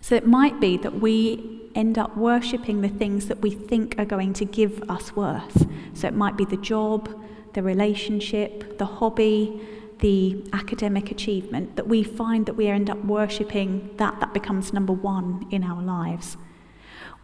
So 0.00 0.14
it 0.14 0.28
might 0.28 0.60
be 0.60 0.76
that 0.76 1.00
we 1.00 1.62
end 1.74 1.98
up 1.98 2.16
worshipping 2.16 2.80
the 2.80 2.88
things 2.88 3.26
that 3.26 3.40
we 3.40 3.50
think 3.50 3.96
are 3.98 4.04
going 4.04 4.32
to 4.34 4.44
give 4.44 4.88
us 4.88 5.16
worth. 5.16 5.66
So 5.94 6.06
it 6.06 6.14
might 6.14 6.36
be 6.36 6.44
the 6.44 6.56
job, 6.56 7.08
the 7.54 7.64
relationship, 7.64 8.78
the 8.78 8.86
hobby, 8.86 9.60
the 9.98 10.44
academic 10.52 11.10
achievement, 11.10 11.74
that 11.74 11.88
we 11.88 12.04
find 12.04 12.46
that 12.46 12.54
we 12.54 12.68
end 12.68 12.88
up 12.88 13.04
worshipping 13.04 13.90
that, 13.96 14.20
that 14.20 14.32
becomes 14.32 14.72
number 14.72 14.92
one 14.92 15.48
in 15.50 15.64
our 15.64 15.82
lives. 15.82 16.36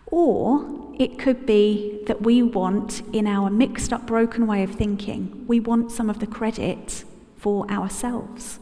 Or 0.06 0.66
it 0.98 1.16
could 1.16 1.46
be 1.46 2.02
that 2.08 2.22
we 2.22 2.42
want, 2.42 3.02
in 3.12 3.28
our 3.28 3.50
mixed 3.50 3.92
up, 3.92 4.08
broken 4.08 4.48
way 4.48 4.64
of 4.64 4.74
thinking, 4.74 5.44
we 5.46 5.60
want 5.60 5.92
some 5.92 6.10
of 6.10 6.18
the 6.18 6.26
credit 6.26 7.04
for 7.40 7.68
ourselves. 7.70 8.60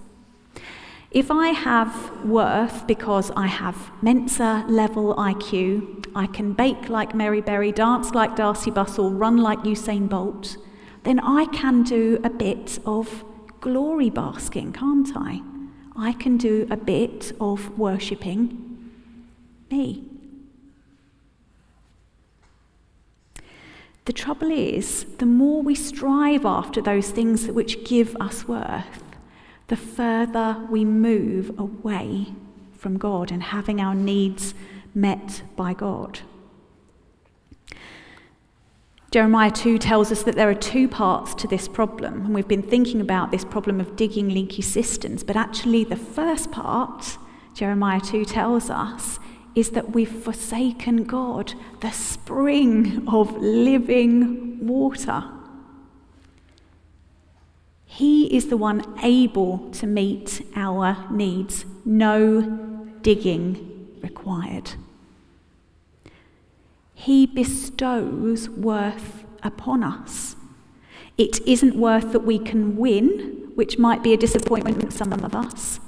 If 1.10 1.30
I 1.30 1.48
have 1.48 2.24
worth 2.24 2.86
because 2.86 3.30
I 3.34 3.46
have 3.46 3.90
Mensa 4.02 4.64
level 4.68 5.14
IQ, 5.16 6.06
I 6.14 6.26
can 6.26 6.52
bake 6.52 6.88
like 6.88 7.14
Mary 7.14 7.40
Berry, 7.40 7.72
dance 7.72 8.12
like 8.12 8.36
Darcey 8.36 8.72
Bussell, 8.72 9.18
run 9.18 9.38
like 9.38 9.60
Usain 9.60 10.08
Bolt, 10.08 10.58
then 11.04 11.18
I 11.20 11.46
can 11.46 11.82
do 11.82 12.20
a 12.22 12.30
bit 12.30 12.78
of 12.84 13.24
glory 13.60 14.10
basking, 14.10 14.72
can't 14.72 15.10
I? 15.16 15.40
I 15.96 16.12
can 16.12 16.36
do 16.36 16.66
a 16.70 16.76
bit 16.76 17.32
of 17.40 17.78
worshipping 17.78 18.90
me. 19.70 20.04
The 24.08 24.14
trouble 24.14 24.50
is, 24.50 25.04
the 25.18 25.26
more 25.26 25.60
we 25.60 25.74
strive 25.74 26.46
after 26.46 26.80
those 26.80 27.10
things 27.10 27.46
which 27.46 27.84
give 27.84 28.16
us 28.18 28.48
worth, 28.48 29.04
the 29.66 29.76
further 29.76 30.66
we 30.70 30.82
move 30.82 31.58
away 31.58 32.28
from 32.72 32.96
God 32.96 33.30
and 33.30 33.42
having 33.42 33.82
our 33.82 33.94
needs 33.94 34.54
met 34.94 35.42
by 35.56 35.74
God. 35.74 36.20
Jeremiah 39.10 39.50
2 39.50 39.76
tells 39.76 40.10
us 40.10 40.22
that 40.22 40.36
there 40.36 40.48
are 40.48 40.54
two 40.54 40.88
parts 40.88 41.34
to 41.34 41.46
this 41.46 41.68
problem, 41.68 42.24
and 42.24 42.34
we've 42.34 42.48
been 42.48 42.62
thinking 42.62 43.02
about 43.02 43.30
this 43.30 43.44
problem 43.44 43.78
of 43.78 43.94
digging 43.94 44.30
leaky 44.30 44.62
cisterns, 44.62 45.22
but 45.22 45.36
actually, 45.36 45.84
the 45.84 45.96
first 45.96 46.50
part, 46.50 47.18
Jeremiah 47.52 48.00
2 48.00 48.24
tells 48.24 48.70
us, 48.70 49.18
is 49.58 49.70
that 49.70 49.90
we've 49.90 50.22
forsaken 50.22 51.02
God, 51.02 51.52
the 51.80 51.90
spring 51.90 53.02
of 53.08 53.36
living 53.38 54.64
water. 54.64 55.24
He 57.84 58.36
is 58.36 58.50
the 58.50 58.56
one 58.56 58.84
able 59.02 59.68
to 59.72 59.84
meet 59.84 60.46
our 60.54 61.04
needs, 61.10 61.64
no 61.84 62.42
digging 63.02 63.96
required. 64.00 64.74
He 66.94 67.26
bestows 67.26 68.48
worth 68.48 69.24
upon 69.42 69.82
us. 69.82 70.36
It 71.16 71.40
isn't 71.48 71.74
worth 71.74 72.12
that 72.12 72.24
we 72.24 72.38
can 72.38 72.76
win, 72.76 73.50
which 73.56 73.76
might 73.76 74.04
be 74.04 74.12
a 74.12 74.16
disappointment 74.16 74.84
for 74.84 74.90
some 74.92 75.12
of 75.12 75.34
us. 75.34 75.80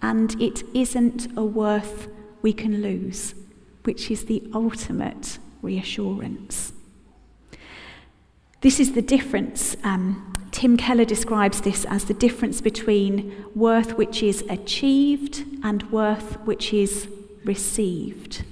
And 0.00 0.40
it 0.40 0.62
isn't 0.74 1.36
a 1.36 1.44
worth 1.44 2.08
we 2.42 2.52
can 2.52 2.82
lose, 2.82 3.34
which 3.84 4.10
is 4.10 4.24
the 4.26 4.42
ultimate 4.54 5.38
reassurance. 5.62 6.72
This 8.60 8.80
is 8.80 8.92
the 8.92 9.02
difference. 9.02 9.76
Um, 9.84 10.32
Tim 10.50 10.76
Keller 10.76 11.04
describes 11.04 11.60
this 11.60 11.84
as 11.84 12.06
the 12.06 12.14
difference 12.14 12.60
between 12.60 13.46
worth 13.54 13.96
which 13.96 14.22
is 14.22 14.42
achieved 14.48 15.44
and 15.62 15.90
worth 15.92 16.40
which 16.40 16.72
is 16.72 17.08
received. 17.44 18.44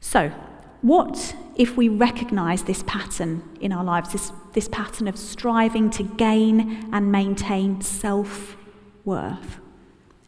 So, 0.00 0.30
what 0.82 1.34
if 1.56 1.76
we 1.76 1.88
recognize 1.88 2.62
this 2.62 2.84
pattern 2.86 3.42
in 3.60 3.72
our 3.72 3.82
lives, 3.82 4.12
this, 4.12 4.30
this 4.52 4.68
pattern 4.68 5.08
of 5.08 5.18
striving 5.18 5.90
to 5.90 6.04
gain 6.04 6.88
and 6.92 7.10
maintain 7.10 7.80
self 7.80 8.56
worth? 9.04 9.58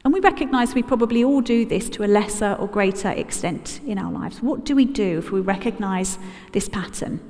And 0.08 0.14
we 0.14 0.20
recognize 0.20 0.74
we 0.74 0.82
probably 0.82 1.22
all 1.22 1.42
do 1.42 1.66
this 1.66 1.90
to 1.90 2.02
a 2.02 2.08
lesser 2.08 2.54
or 2.54 2.66
greater 2.66 3.10
extent 3.10 3.82
in 3.86 3.98
our 3.98 4.10
lives. 4.10 4.40
What 4.40 4.64
do 4.64 4.74
we 4.74 4.86
do 4.86 5.18
if 5.18 5.30
we 5.30 5.40
recognize 5.40 6.18
this 6.52 6.66
pattern? 6.66 7.20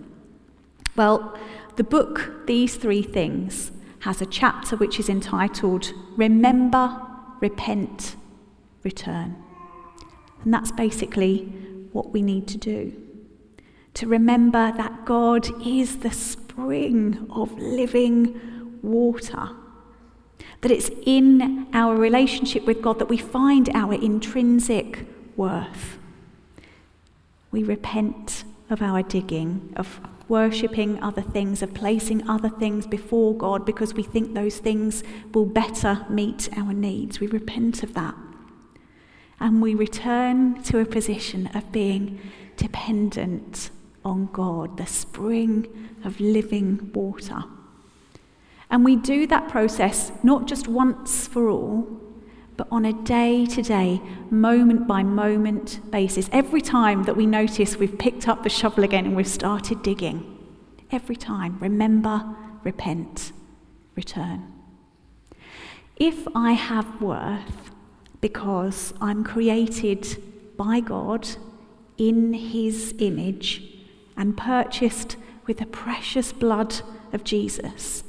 Well, 0.94 1.36
the 1.74 1.82
book, 1.82 2.46
These 2.46 2.76
Three 2.76 3.02
Things, 3.02 3.72
has 4.02 4.22
a 4.22 4.26
chapter 4.26 4.76
which 4.76 5.00
is 5.00 5.08
entitled 5.08 5.92
Remember, 6.16 7.02
Repent, 7.40 8.14
Return. 8.84 9.34
And 10.44 10.54
that's 10.54 10.70
basically 10.70 11.46
what 11.90 12.12
we 12.12 12.22
need 12.22 12.46
to 12.46 12.58
do. 12.58 12.92
To 13.94 14.06
remember 14.06 14.70
that 14.76 15.04
God 15.04 15.48
is 15.66 15.96
the 15.96 16.12
spring 16.12 17.26
of 17.28 17.52
living 17.58 18.78
water 18.82 19.50
that 20.60 20.70
it's 20.70 20.90
in 21.06 21.66
our 21.72 21.94
relationship 21.96 22.64
with 22.66 22.82
God 22.82 22.98
that 22.98 23.08
we 23.08 23.18
find 23.18 23.68
our 23.74 23.94
intrinsic 23.94 25.06
worth. 25.36 25.98
We 27.50 27.62
repent 27.62 28.44
of 28.68 28.82
our 28.82 29.02
digging, 29.02 29.72
of 29.76 30.00
worshipping 30.28 31.02
other 31.02 31.22
things, 31.22 31.62
of 31.62 31.72
placing 31.72 32.28
other 32.28 32.50
things 32.50 32.86
before 32.86 33.34
God 33.34 33.64
because 33.64 33.94
we 33.94 34.02
think 34.02 34.34
those 34.34 34.58
things 34.58 35.02
will 35.32 35.46
better 35.46 36.04
meet 36.10 36.48
our 36.56 36.72
needs. 36.72 37.20
We 37.20 37.28
repent 37.28 37.82
of 37.82 37.94
that. 37.94 38.14
And 39.40 39.62
we 39.62 39.74
return 39.74 40.62
to 40.64 40.80
a 40.80 40.84
position 40.84 41.46
of 41.54 41.70
being 41.72 42.20
dependent 42.56 43.70
on 44.04 44.28
God, 44.32 44.76
the 44.76 44.86
spring 44.86 45.90
of 46.04 46.18
living 46.20 46.90
water. 46.92 47.44
And 48.70 48.84
we 48.84 48.96
do 48.96 49.26
that 49.28 49.48
process 49.48 50.12
not 50.22 50.46
just 50.46 50.68
once 50.68 51.26
for 51.26 51.48
all, 51.48 51.86
but 52.56 52.68
on 52.70 52.84
a 52.84 52.92
day 52.92 53.46
to 53.46 53.62
day, 53.62 54.00
moment 54.30 54.86
by 54.86 55.02
moment 55.02 55.90
basis. 55.90 56.28
Every 56.32 56.60
time 56.60 57.04
that 57.04 57.16
we 57.16 57.24
notice 57.24 57.76
we've 57.76 57.98
picked 57.98 58.28
up 58.28 58.42
the 58.42 58.48
shovel 58.48 58.84
again 58.84 59.06
and 59.06 59.16
we've 59.16 59.28
started 59.28 59.82
digging, 59.82 60.38
every 60.90 61.16
time, 61.16 61.56
remember, 61.60 62.36
repent, 62.64 63.32
return. 63.94 64.52
If 65.96 66.26
I 66.34 66.52
have 66.52 67.00
worth 67.00 67.70
because 68.20 68.92
I'm 69.00 69.22
created 69.24 70.22
by 70.56 70.80
God 70.80 71.28
in 71.96 72.32
His 72.32 72.94
image 72.98 73.62
and 74.16 74.36
purchased 74.36 75.16
with 75.46 75.58
the 75.58 75.66
precious 75.66 76.32
blood 76.32 76.80
of 77.12 77.24
Jesus, 77.24 78.02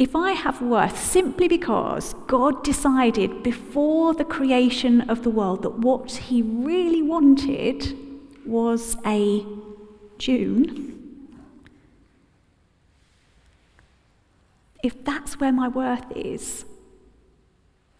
if 0.00 0.16
I 0.16 0.32
have 0.32 0.62
worth 0.62 0.98
simply 0.98 1.46
because 1.46 2.14
God 2.26 2.64
decided 2.64 3.42
before 3.42 4.14
the 4.14 4.24
creation 4.24 5.02
of 5.10 5.22
the 5.22 5.28
world 5.28 5.60
that 5.62 5.78
what 5.78 6.10
he 6.12 6.40
really 6.40 7.02
wanted 7.02 7.94
was 8.46 8.96
a 9.04 9.44
June, 10.16 11.26
if 14.82 15.04
that's 15.04 15.38
where 15.38 15.52
my 15.52 15.68
worth 15.68 16.10
is, 16.16 16.64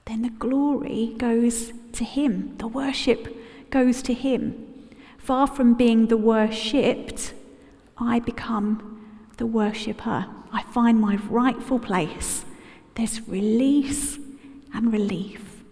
then 0.07 0.22
the 0.22 0.31
glory 0.31 1.14
goes 1.18 1.70
to 1.92 2.05
him, 2.05 2.57
the 2.57 2.66
worship 2.66 3.37
goes 3.68 4.01
to 4.05 4.14
him. 4.14 4.88
Far 5.18 5.46
from 5.46 5.75
being 5.75 6.07
the 6.07 6.16
worshipped, 6.16 7.35
I 7.98 8.20
become 8.20 9.05
the 9.37 9.44
worshipper. 9.44 10.25
I 10.53 10.63
find 10.63 11.01
my 11.01 11.17
rightful 11.29 11.79
place. 11.79 12.45
There's 12.95 13.27
release 13.29 14.19
and 14.75 14.93
relief. 14.93 15.63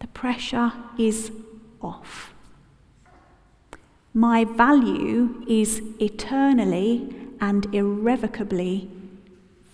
The 0.00 0.08
pressure 0.08 0.72
is 0.98 1.30
off. 1.80 2.32
My 4.12 4.44
value 4.44 5.44
is 5.46 5.82
eternally 6.00 7.14
and 7.40 7.72
irrevocably 7.74 8.90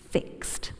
fixed. 0.09 0.71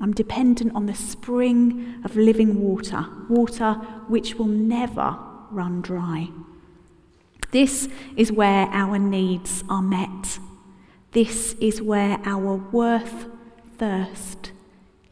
I'm 0.00 0.12
dependent 0.12 0.74
on 0.74 0.86
the 0.86 0.94
spring 0.94 2.00
of 2.04 2.16
living 2.16 2.60
water, 2.60 3.06
water 3.28 3.74
which 4.08 4.36
will 4.36 4.46
never 4.46 5.18
run 5.50 5.82
dry. 5.82 6.28
This 7.50 7.88
is 8.16 8.32
where 8.32 8.66
our 8.72 8.98
needs 8.98 9.62
are 9.68 9.82
met. 9.82 10.38
This 11.12 11.54
is 11.60 11.82
where 11.82 12.18
our 12.24 12.56
worth 12.56 13.26
thirst 13.76 14.52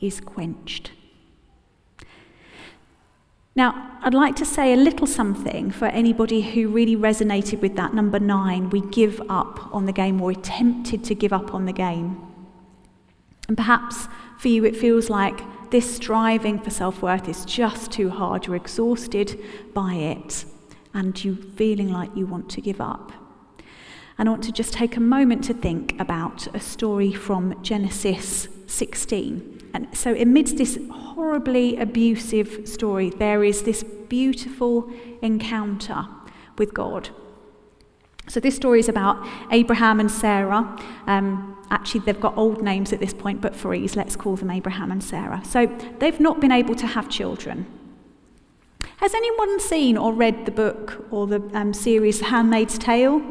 is 0.01 0.21
quenched. 0.21 0.93
Now, 3.55 3.99
I'd 4.03 4.15
like 4.15 4.37
to 4.37 4.47
say 4.47 4.73
a 4.73 4.77
little 4.77 5.07
something 5.07 5.71
for 5.71 5.87
anybody 5.87 6.41
who 6.41 6.69
really 6.69 6.97
resonated 6.97 7.61
with 7.61 7.77
that 7.77 7.93
number 7.93 8.19
nine. 8.19 8.71
We 8.71 8.81
give 8.81 9.21
up 9.29 9.75
on 9.75 9.85
the 9.85 9.93
game, 9.93 10.21
or 10.23 10.29
we're 10.29 10.41
tempted 10.41 11.05
to 11.05 11.15
give 11.15 11.35
up 11.35 11.53
on 11.53 11.67
the 11.67 11.73
game. 11.73 12.19
And 13.49 13.57
perhaps 13.57 14.09
for 14.39 14.49
you, 14.49 14.65
it 14.65 14.77
feels 14.77 15.11
like 15.11 15.41
this 15.71 15.97
striving 15.97 16.59
for 16.61 16.71
self 16.71 17.03
worth 17.03 17.29
is 17.29 17.45
just 17.45 17.93
too 17.93 18.09
hard. 18.09 18.47
You're 18.47 18.57
exhausted 18.57 19.39
by 19.75 19.95
it, 19.95 20.47
and 20.95 21.23
you're 21.23 21.37
feeling 21.37 21.93
like 21.93 22.17
you 22.17 22.27
want 22.27 22.49
to 22.51 22.63
give 22.63 22.81
up. 22.81 23.13
And 24.19 24.29
I 24.29 24.33
want 24.33 24.45
to 24.45 24.53
just 24.53 24.73
take 24.73 24.97
a 24.97 25.01
moment 25.01 25.45
to 25.45 25.55
think 25.55 25.99
about 26.01 26.47
a 26.55 26.61
story 26.61 27.13
from 27.13 27.61
Genesis 27.63 28.49
16. 28.67 29.71
And 29.73 29.89
so, 29.97 30.15
amidst 30.15 30.57
this 30.57 30.79
horribly 30.91 31.77
abusive 31.77 32.69
story, 32.69 33.11
there 33.11 33.45
is 33.45 33.63
this 33.63 33.83
beautiful 33.83 34.91
encounter 35.23 36.07
with 36.59 36.75
God. 36.75 37.11
So, 38.29 38.41
this 38.41 38.57
story 38.57 38.81
is 38.81 38.89
about 38.89 39.27
Abraham 39.51 40.01
and 40.01 40.11
Sarah. 40.11 40.79
Um, 41.07 41.57
actually, 41.71 42.01
they've 42.01 42.21
got 42.21 42.37
old 42.37 42.63
names 42.63 42.93
at 42.93 43.01
this 43.01 43.15
point, 43.15 43.41
but 43.41 43.55
for 43.55 43.75
ease, 43.75 43.97
let's 43.97 44.17
call 44.17 44.37
them 44.37 44.51
Abraham 44.51 44.91
and 44.91 45.03
Sarah. 45.03 45.43
So, 45.45 45.67
they've 45.99 46.21
not 46.21 46.41
been 46.41 46.53
able 46.53 46.75
to 46.77 46.87
have 46.87 47.09
children. 47.09 47.67
Has 48.99 49.15
anyone 49.15 49.59
seen 49.61 49.97
or 49.97 50.13
read 50.13 50.45
the 50.45 50.53
book 50.53 51.07
or 51.11 51.27
the 51.27 51.41
um, 51.55 51.73
series 51.73 52.21
Handmaid's 52.21 52.77
Tale? 52.77 53.23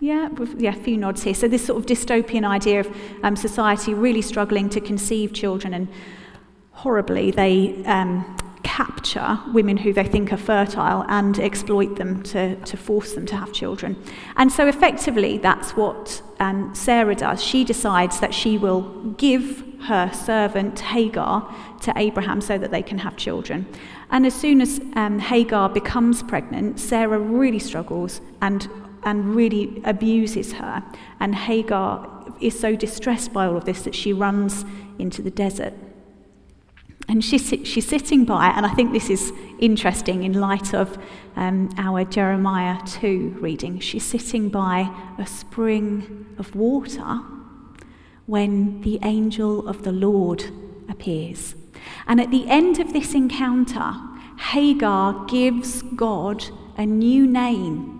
Yeah, 0.00 0.28
yeah, 0.56 0.76
a 0.76 0.82
few 0.82 0.96
nods 0.96 1.24
here. 1.24 1.34
So 1.34 1.48
this 1.48 1.66
sort 1.66 1.80
of 1.80 1.86
dystopian 1.86 2.44
idea 2.44 2.80
of 2.80 2.96
um, 3.24 3.34
society 3.34 3.94
really 3.94 4.22
struggling 4.22 4.68
to 4.70 4.80
conceive 4.80 5.32
children, 5.32 5.74
and 5.74 5.88
horribly 6.70 7.32
they 7.32 7.82
um, 7.84 8.36
capture 8.62 9.40
women 9.52 9.76
who 9.76 9.92
they 9.92 10.04
think 10.04 10.32
are 10.32 10.36
fertile 10.36 11.04
and 11.08 11.40
exploit 11.40 11.96
them 11.96 12.22
to, 12.22 12.54
to 12.56 12.76
force 12.76 13.14
them 13.14 13.26
to 13.26 13.34
have 13.34 13.52
children. 13.52 14.00
And 14.36 14.52
so 14.52 14.68
effectively, 14.68 15.38
that's 15.38 15.72
what 15.72 16.22
um, 16.38 16.72
Sarah 16.76 17.16
does. 17.16 17.42
She 17.42 17.64
decides 17.64 18.20
that 18.20 18.32
she 18.32 18.56
will 18.56 18.82
give 19.16 19.64
her 19.80 20.12
servant 20.12 20.78
Hagar 20.78 21.52
to 21.80 21.92
Abraham 21.96 22.40
so 22.40 22.56
that 22.56 22.70
they 22.70 22.82
can 22.82 22.98
have 22.98 23.16
children. 23.16 23.66
And 24.10 24.24
as 24.24 24.34
soon 24.34 24.60
as 24.60 24.80
um, 24.94 25.18
Hagar 25.18 25.68
becomes 25.68 26.22
pregnant, 26.22 26.78
Sarah 26.78 27.18
really 27.18 27.58
struggles 27.58 28.20
and 28.40 28.68
and 29.04 29.34
really 29.34 29.80
abuses 29.84 30.52
her. 30.54 30.82
And 31.20 31.34
Hagar 31.34 32.32
is 32.40 32.58
so 32.58 32.76
distressed 32.76 33.32
by 33.32 33.46
all 33.46 33.56
of 33.56 33.64
this 33.64 33.82
that 33.82 33.94
she 33.94 34.12
runs 34.12 34.64
into 34.98 35.22
the 35.22 35.30
desert. 35.30 35.74
And 37.08 37.24
she's, 37.24 37.48
she's 37.64 37.88
sitting 37.88 38.26
by, 38.26 38.48
and 38.48 38.66
I 38.66 38.74
think 38.74 38.92
this 38.92 39.08
is 39.08 39.32
interesting 39.58 40.24
in 40.24 40.34
light 40.34 40.74
of 40.74 40.98
um, 41.36 41.70
our 41.78 42.04
Jeremiah 42.04 42.78
2 42.86 43.38
reading. 43.40 43.80
She's 43.80 44.04
sitting 44.04 44.50
by 44.50 44.94
a 45.18 45.26
spring 45.26 46.26
of 46.38 46.54
water 46.54 47.20
when 48.26 48.82
the 48.82 48.98
angel 49.02 49.66
of 49.66 49.84
the 49.84 49.92
Lord 49.92 50.44
appears. 50.90 51.54
And 52.06 52.20
at 52.20 52.30
the 52.30 52.46
end 52.46 52.78
of 52.78 52.92
this 52.92 53.14
encounter, 53.14 53.94
Hagar 54.38 55.24
gives 55.26 55.80
God 55.82 56.44
a 56.76 56.84
new 56.84 57.26
name 57.26 57.97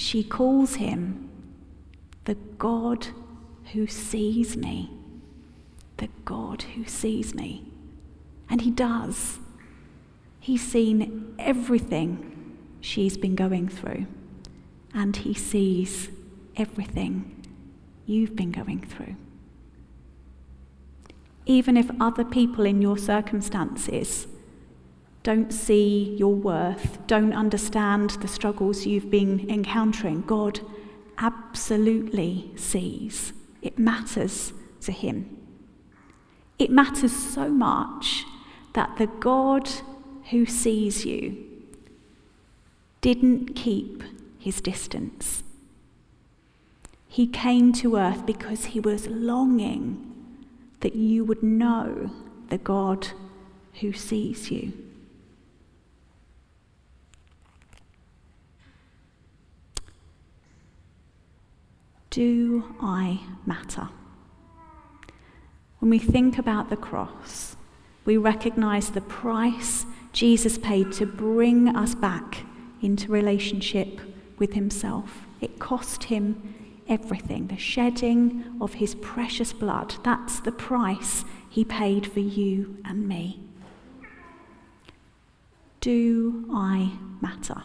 she 0.00 0.24
calls 0.24 0.76
him 0.76 1.28
the 2.24 2.34
God 2.56 3.08
who 3.72 3.86
sees 3.86 4.56
me. 4.56 4.90
The 5.98 6.08
God 6.24 6.62
who 6.74 6.84
sees 6.86 7.34
me. 7.34 7.64
And 8.48 8.62
He 8.62 8.70
does. 8.70 9.38
He's 10.40 10.66
seen 10.66 11.34
everything 11.38 12.56
she's 12.80 13.18
been 13.18 13.34
going 13.34 13.68
through, 13.68 14.06
and 14.94 15.14
He 15.14 15.34
sees 15.34 16.08
everything 16.56 17.46
you've 18.06 18.34
been 18.34 18.52
going 18.52 18.80
through. 18.80 19.16
Even 21.44 21.76
if 21.76 21.90
other 22.00 22.24
people 22.24 22.64
in 22.64 22.80
your 22.80 22.96
circumstances 22.96 24.26
don't 25.22 25.52
see 25.52 26.16
your 26.18 26.34
worth, 26.34 26.98
don't 27.06 27.34
understand 27.34 28.10
the 28.22 28.28
struggles 28.28 28.86
you've 28.86 29.10
been 29.10 29.48
encountering, 29.50 30.22
God 30.22 30.60
absolutely 31.18 32.50
sees. 32.56 33.32
It 33.60 33.78
matters 33.78 34.52
to 34.82 34.92
Him. 34.92 35.36
It 36.58 36.70
matters 36.70 37.14
so 37.14 37.48
much 37.48 38.24
that 38.72 38.96
the 38.96 39.06
God 39.06 39.68
who 40.30 40.46
sees 40.46 41.04
you 41.04 41.46
didn't 43.00 43.54
keep 43.54 44.02
his 44.38 44.60
distance. 44.60 45.42
He 47.08 47.26
came 47.26 47.72
to 47.74 47.96
earth 47.96 48.24
because 48.26 48.66
he 48.66 48.80
was 48.80 49.06
longing 49.08 50.06
that 50.80 50.94
you 50.94 51.24
would 51.24 51.42
know 51.42 52.10
the 52.48 52.58
God 52.58 53.08
who 53.80 53.92
sees 53.92 54.50
you. 54.50 54.72
Do 62.10 62.74
I 62.80 63.20
matter? 63.46 63.88
When 65.78 65.90
we 65.90 66.00
think 66.00 66.38
about 66.38 66.68
the 66.68 66.76
cross, 66.76 67.56
we 68.04 68.16
recognize 68.16 68.90
the 68.90 69.00
price 69.00 69.86
Jesus 70.12 70.58
paid 70.58 70.92
to 70.94 71.06
bring 71.06 71.68
us 71.68 71.94
back 71.94 72.44
into 72.82 73.12
relationship 73.12 74.00
with 74.38 74.54
Himself. 74.54 75.24
It 75.40 75.60
cost 75.60 76.04
Him 76.04 76.82
everything. 76.88 77.46
The 77.46 77.56
shedding 77.56 78.58
of 78.60 78.74
His 78.74 78.96
precious 78.96 79.52
blood, 79.52 79.94
that's 80.02 80.40
the 80.40 80.52
price 80.52 81.24
He 81.48 81.64
paid 81.64 82.06
for 82.10 82.20
you 82.20 82.78
and 82.84 83.06
me. 83.06 83.40
Do 85.80 86.46
I 86.52 86.92
matter? 87.20 87.62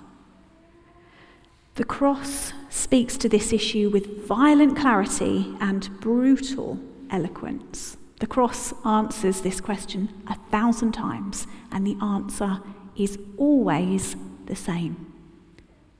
The 1.73 1.84
cross 1.84 2.53
speaks 2.75 3.15
to 3.15 3.29
this 3.29 3.53
issue 3.53 3.89
with 3.89 4.27
violent 4.27 4.77
clarity 4.77 5.55
and 5.61 5.89
brutal 6.01 6.77
eloquence. 7.09 7.95
The 8.19 8.27
cross 8.27 8.73
answers 8.85 9.41
this 9.41 9.61
question 9.61 10.09
a 10.27 10.35
thousand 10.51 10.91
times, 10.91 11.47
and 11.71 11.88
the 11.88 11.97
answer 12.01 12.59
is 12.97 13.17
always 13.38 14.17
the 14.45 14.57
same 14.57 15.13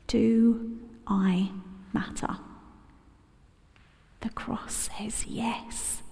Do 0.07 0.77
I 1.07 1.49
matter? 1.93 2.38
The 4.19 4.29
cross 4.31 4.89
says 4.97 5.25
yes. 5.27 6.03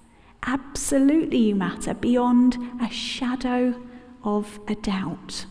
Absolutely, 0.45 1.39
you 1.39 1.55
matter 1.55 1.93
beyond 1.93 2.57
a 2.81 2.89
shadow 2.89 3.81
of 4.23 4.61
a 4.69 4.75
doubt. 4.75 5.45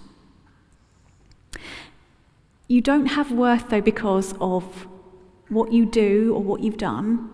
You 2.67 2.81
don't 2.81 3.07
have 3.07 3.31
worth, 3.31 3.69
though, 3.69 3.83
because 3.83 4.35
of 4.41 4.87
what 5.53 5.73
you 5.73 5.87
do 5.87 6.35
or 6.35 6.43
what 6.43 6.61
you've 6.61 6.79
done 6.79 7.33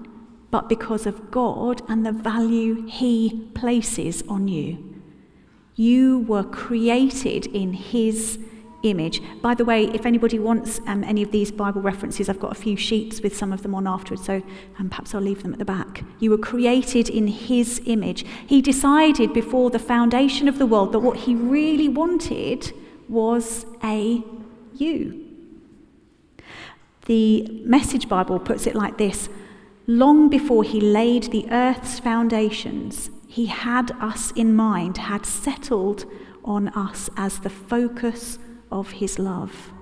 but 0.51 0.69
because 0.69 1.07
of 1.07 1.31
God 1.31 1.83
and 1.89 2.05
the 2.05 2.13
value 2.13 2.87
He 2.87 3.49
places 3.55 4.23
on 4.29 4.49
you. 4.49 5.03
You 5.75 6.21
were 6.21 6.45
created 6.45 7.47
in 7.47 7.73
His 7.73 8.39
image. 8.83 9.21
By 9.43 9.55
the 9.55 9.65
way, 9.65 9.87
if 9.89 10.07
anybody 10.07 10.39
wants 10.39 10.81
um, 10.87 11.03
any 11.05 11.23
of 11.23 11.33
these 11.33 11.51
Bible 11.51 11.83
references, 11.83 12.29
I've 12.29 12.41
got 12.41 12.53
a 12.53 12.61
few 12.61 12.77
sheets 12.77 13.21
with 13.21 13.37
some 13.37 13.53
of 13.53 13.63
them 13.63 13.75
on 13.75 13.87
afterwards, 13.87 14.25
so 14.25 14.43
um, 14.79 14.89
perhaps 14.89 15.15
I'll 15.15 15.21
leave 15.21 15.43
them 15.43 15.53
at 15.53 15.59
the 15.59 15.65
back. 15.65 16.05
You 16.19 16.31
were 16.31 16.39
created 16.39 17.09
in 17.09 17.27
His 17.27 17.83
image. 17.85 18.25
He 18.47 18.63
decided 18.63 19.33
before 19.33 19.71
the 19.71 19.79
foundation 19.79 20.49
of 20.49 20.59
the 20.59 20.67
world 20.67 20.93
that 20.93 21.01
what 21.01 21.19
He 21.19 21.35
really 21.35 21.89
wanted 21.89 22.73
was 23.09 23.67
a 23.83 24.23
you. 24.75 25.28
The 27.09 27.63
Message 27.65 28.07
Bible 28.07 28.39
puts 28.39 28.67
it 28.67 28.75
like 28.75 28.99
this 28.99 29.31
Long 29.87 30.29
before 30.29 30.63
he 30.63 30.79
laid 30.79 31.25
the 31.25 31.51
earth's 31.51 31.99
foundations, 31.99 33.11
he 33.27 33.47
had 33.47 33.93
us 33.93 34.31
in 34.33 34.55
mind, 34.55 34.99
had 34.99 35.25
settled 35.25 36.05
on 36.45 36.69
us 36.69 37.09
as 37.17 37.41
the 37.41 37.51
focus 37.51 38.39
of 38.71 38.91
his 38.91 39.19
love. 39.19 39.73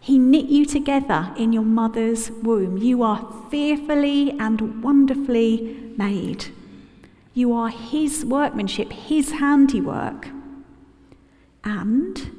He 0.00 0.18
knit 0.18 0.46
you 0.46 0.64
together 0.64 1.30
in 1.36 1.52
your 1.52 1.64
mother's 1.64 2.30
womb. 2.30 2.78
You 2.78 3.02
are 3.02 3.30
fearfully 3.50 4.30
and 4.30 4.82
wonderfully 4.82 5.92
made. 5.98 6.46
You 7.34 7.52
are 7.52 7.68
his 7.68 8.24
workmanship, 8.24 8.92
his 8.92 9.32
handiwork. 9.32 10.28
And 11.64 12.30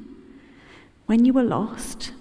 when 1.06 1.24
you 1.24 1.32
were 1.32 1.44
lost, 1.44 2.12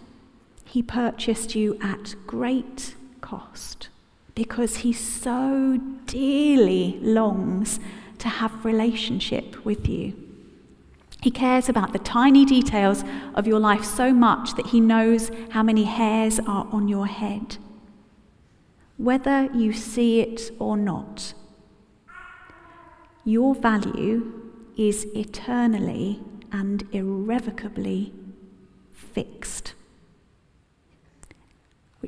he 0.70 0.84
purchased 0.84 1.56
you 1.56 1.78
at 1.82 2.14
great 2.28 2.96
cost 3.22 3.90
because 4.36 4.78
he 4.78 4.94
so 4.94 5.80
dearly 6.06 7.00
longs 7.02 7.80
to 8.20 8.30
have 8.30 8.64
relationship 8.64 9.66
with 9.66 9.90
you. 9.90 10.14
He 11.22 11.32
cares 11.32 11.68
about 11.68 11.92
the 11.92 12.00
tiny 12.00 12.46
details 12.46 13.04
of 13.34 13.48
your 13.48 13.60
life 13.60 13.84
so 13.84 14.14
much 14.14 14.56
that 14.56 14.68
he 14.68 14.80
knows 14.80 15.32
how 15.50 15.64
many 15.64 15.86
hairs 15.86 16.40
are 16.40 16.68
on 16.72 16.88
your 16.88 17.08
head. 17.08 17.58
Whether 18.98 19.50
you 19.54 19.74
see 19.74 20.22
it 20.22 20.52
or 20.60 20.78
not, 20.78 21.34
your 23.26 23.56
value 23.56 24.52
is 24.78 25.08
eternally 25.16 26.22
and 26.52 26.88
irrevocably 26.92 28.14
fixed, 28.94 29.74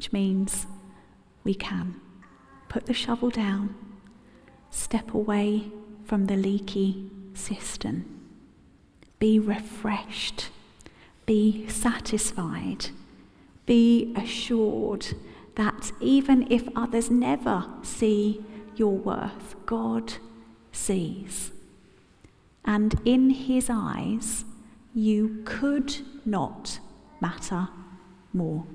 which 0.01 0.11
means 0.11 0.65
we 1.43 1.53
can 1.53 1.93
put 2.69 2.87
the 2.87 2.93
shovel 2.93 3.29
down, 3.29 3.75
step 4.71 5.13
away 5.13 5.65
from 6.05 6.25
the 6.25 6.35
leaky 6.35 7.11
cistern. 7.35 8.03
Be 9.19 9.37
refreshed, 9.37 10.49
be 11.27 11.67
satisfied, 11.67 12.87
be 13.67 14.11
assured 14.17 15.05
that 15.53 15.91
even 16.01 16.51
if 16.51 16.67
others 16.75 17.11
never 17.11 17.67
see 17.83 18.43
your 18.75 18.97
worth, 18.97 19.53
God 19.67 20.13
sees. 20.71 21.51
And 22.65 22.99
in 23.05 23.29
his 23.29 23.69
eyes, 23.69 24.45
you 24.95 25.43
could 25.45 25.95
not 26.25 26.79
matter 27.19 27.67
more. 28.33 28.65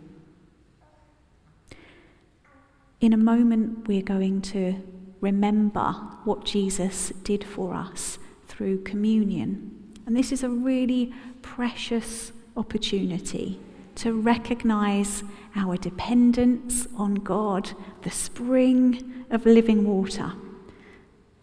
In 3.01 3.13
a 3.13 3.19
moment, 3.19 3.87
we're 3.87 4.01
going 4.01 4.41
to 4.43 4.83
remember 5.21 5.93
what 6.25 6.47
Jesus 6.47 7.11
did 7.23 7.45
for 7.45 7.75
us 7.75 8.19
through 8.49 8.85
communion. 8.85 9.93
And 10.07 10.17
this 10.17 10.33
is 10.33 10.43
a 10.43 10.49
really 10.49 11.13
precious 11.43 12.33
opportunity 12.57 13.61
to 13.97 14.19
recognize 14.19 15.23
our 15.55 15.77
dependence 15.77 16.89
on 16.97 17.17
God, 17.17 17.71
the 18.03 18.11
spring 18.11 19.27
of 19.31 19.45
living 19.45 19.85
water, 19.87 20.33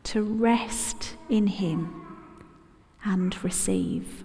to 0.06 0.24
rest 0.24 1.16
in 1.30 1.48
Him 1.48 2.04
and 3.06 3.44
receive. 3.44 4.24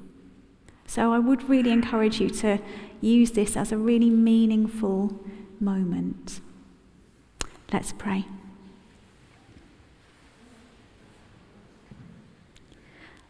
So 0.86 1.12
I 1.12 1.18
would 1.18 1.46
really 1.48 1.72
encourage 1.72 2.20
you 2.20 2.30
to 2.30 2.58
use 3.02 3.32
this 3.32 3.54
as 3.54 3.70
a 3.70 3.76
really 3.76 4.10
meaningful 4.10 5.20
moment. 5.60 6.40
Let's 7.72 7.92
pray. 7.92 8.24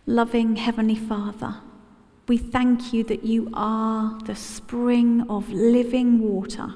Loving 0.07 0.57
Heavenly 0.57 0.95
Father, 0.95 1.57
we 2.29 2.39
thank 2.39 2.93
you 2.93 3.05
that 3.05 3.25
you 3.25 3.51
are 3.53 4.19
the 4.25 4.37
spring 4.37 5.27
of 5.29 5.51
living 5.51 6.21
water. 6.21 6.75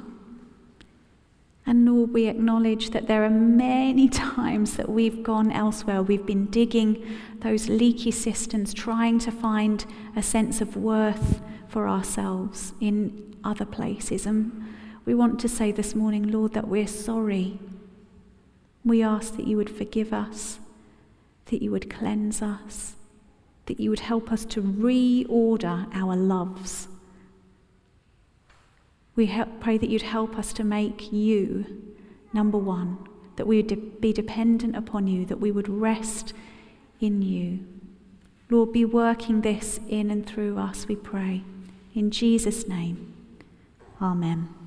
And 1.64 1.86
Lord, 1.86 2.12
we 2.12 2.26
acknowledge 2.26 2.90
that 2.90 3.06
there 3.06 3.24
are 3.24 3.30
many 3.30 4.08
times 4.10 4.76
that 4.76 4.88
we've 4.88 5.22
gone 5.22 5.52
elsewhere. 5.52 6.02
We've 6.02 6.26
been 6.26 6.46
digging 6.46 7.18
those 7.38 7.68
leaky 7.68 8.10
cisterns, 8.10 8.74
trying 8.74 9.18
to 9.20 9.30
find 9.30 9.86
a 10.16 10.22
sense 10.22 10.60
of 10.60 10.76
worth 10.76 11.40
for 11.68 11.88
ourselves 11.88 12.74
in 12.80 13.36
other 13.44 13.64
places. 13.64 14.26
And 14.26 14.62
We 15.04 15.14
want 15.14 15.40
to 15.40 15.48
say 15.48 15.72
this 15.72 15.94
morning, 15.94 16.30
Lord, 16.30 16.52
that 16.54 16.68
we're 16.68 16.86
sorry. 16.86 17.58
We 18.84 19.02
ask 19.02 19.36
that 19.36 19.46
you 19.46 19.56
would 19.56 19.70
forgive 19.70 20.12
us, 20.12 20.60
that 21.46 21.60
you 21.60 21.70
would 21.72 21.90
cleanse 21.90 22.40
us, 22.40 22.94
that 23.66 23.80
you 23.80 23.90
would 23.90 24.00
help 24.00 24.30
us 24.30 24.44
to 24.46 24.62
reorder 24.62 25.88
our 25.92 26.14
loves. 26.14 26.88
We 29.16 29.26
help, 29.26 29.60
pray 29.60 29.76
that 29.76 29.90
you'd 29.90 30.02
help 30.02 30.38
us 30.38 30.52
to 30.54 30.64
make 30.64 31.12
you 31.12 31.66
number 32.32 32.58
one, 32.58 32.98
that 33.36 33.46
we 33.46 33.56
would 33.56 33.66
de- 33.66 33.76
be 33.76 34.12
dependent 34.12 34.76
upon 34.76 35.06
you, 35.06 35.26
that 35.26 35.40
we 35.40 35.50
would 35.50 35.68
rest 35.68 36.32
in 37.00 37.22
you. 37.22 37.66
Lord, 38.50 38.72
be 38.72 38.84
working 38.84 39.40
this 39.40 39.80
in 39.88 40.10
and 40.10 40.24
through 40.24 40.58
us, 40.58 40.86
we 40.86 40.96
pray. 40.96 41.42
In 41.94 42.10
Jesus' 42.10 42.68
name, 42.68 43.14
amen. 44.00 44.61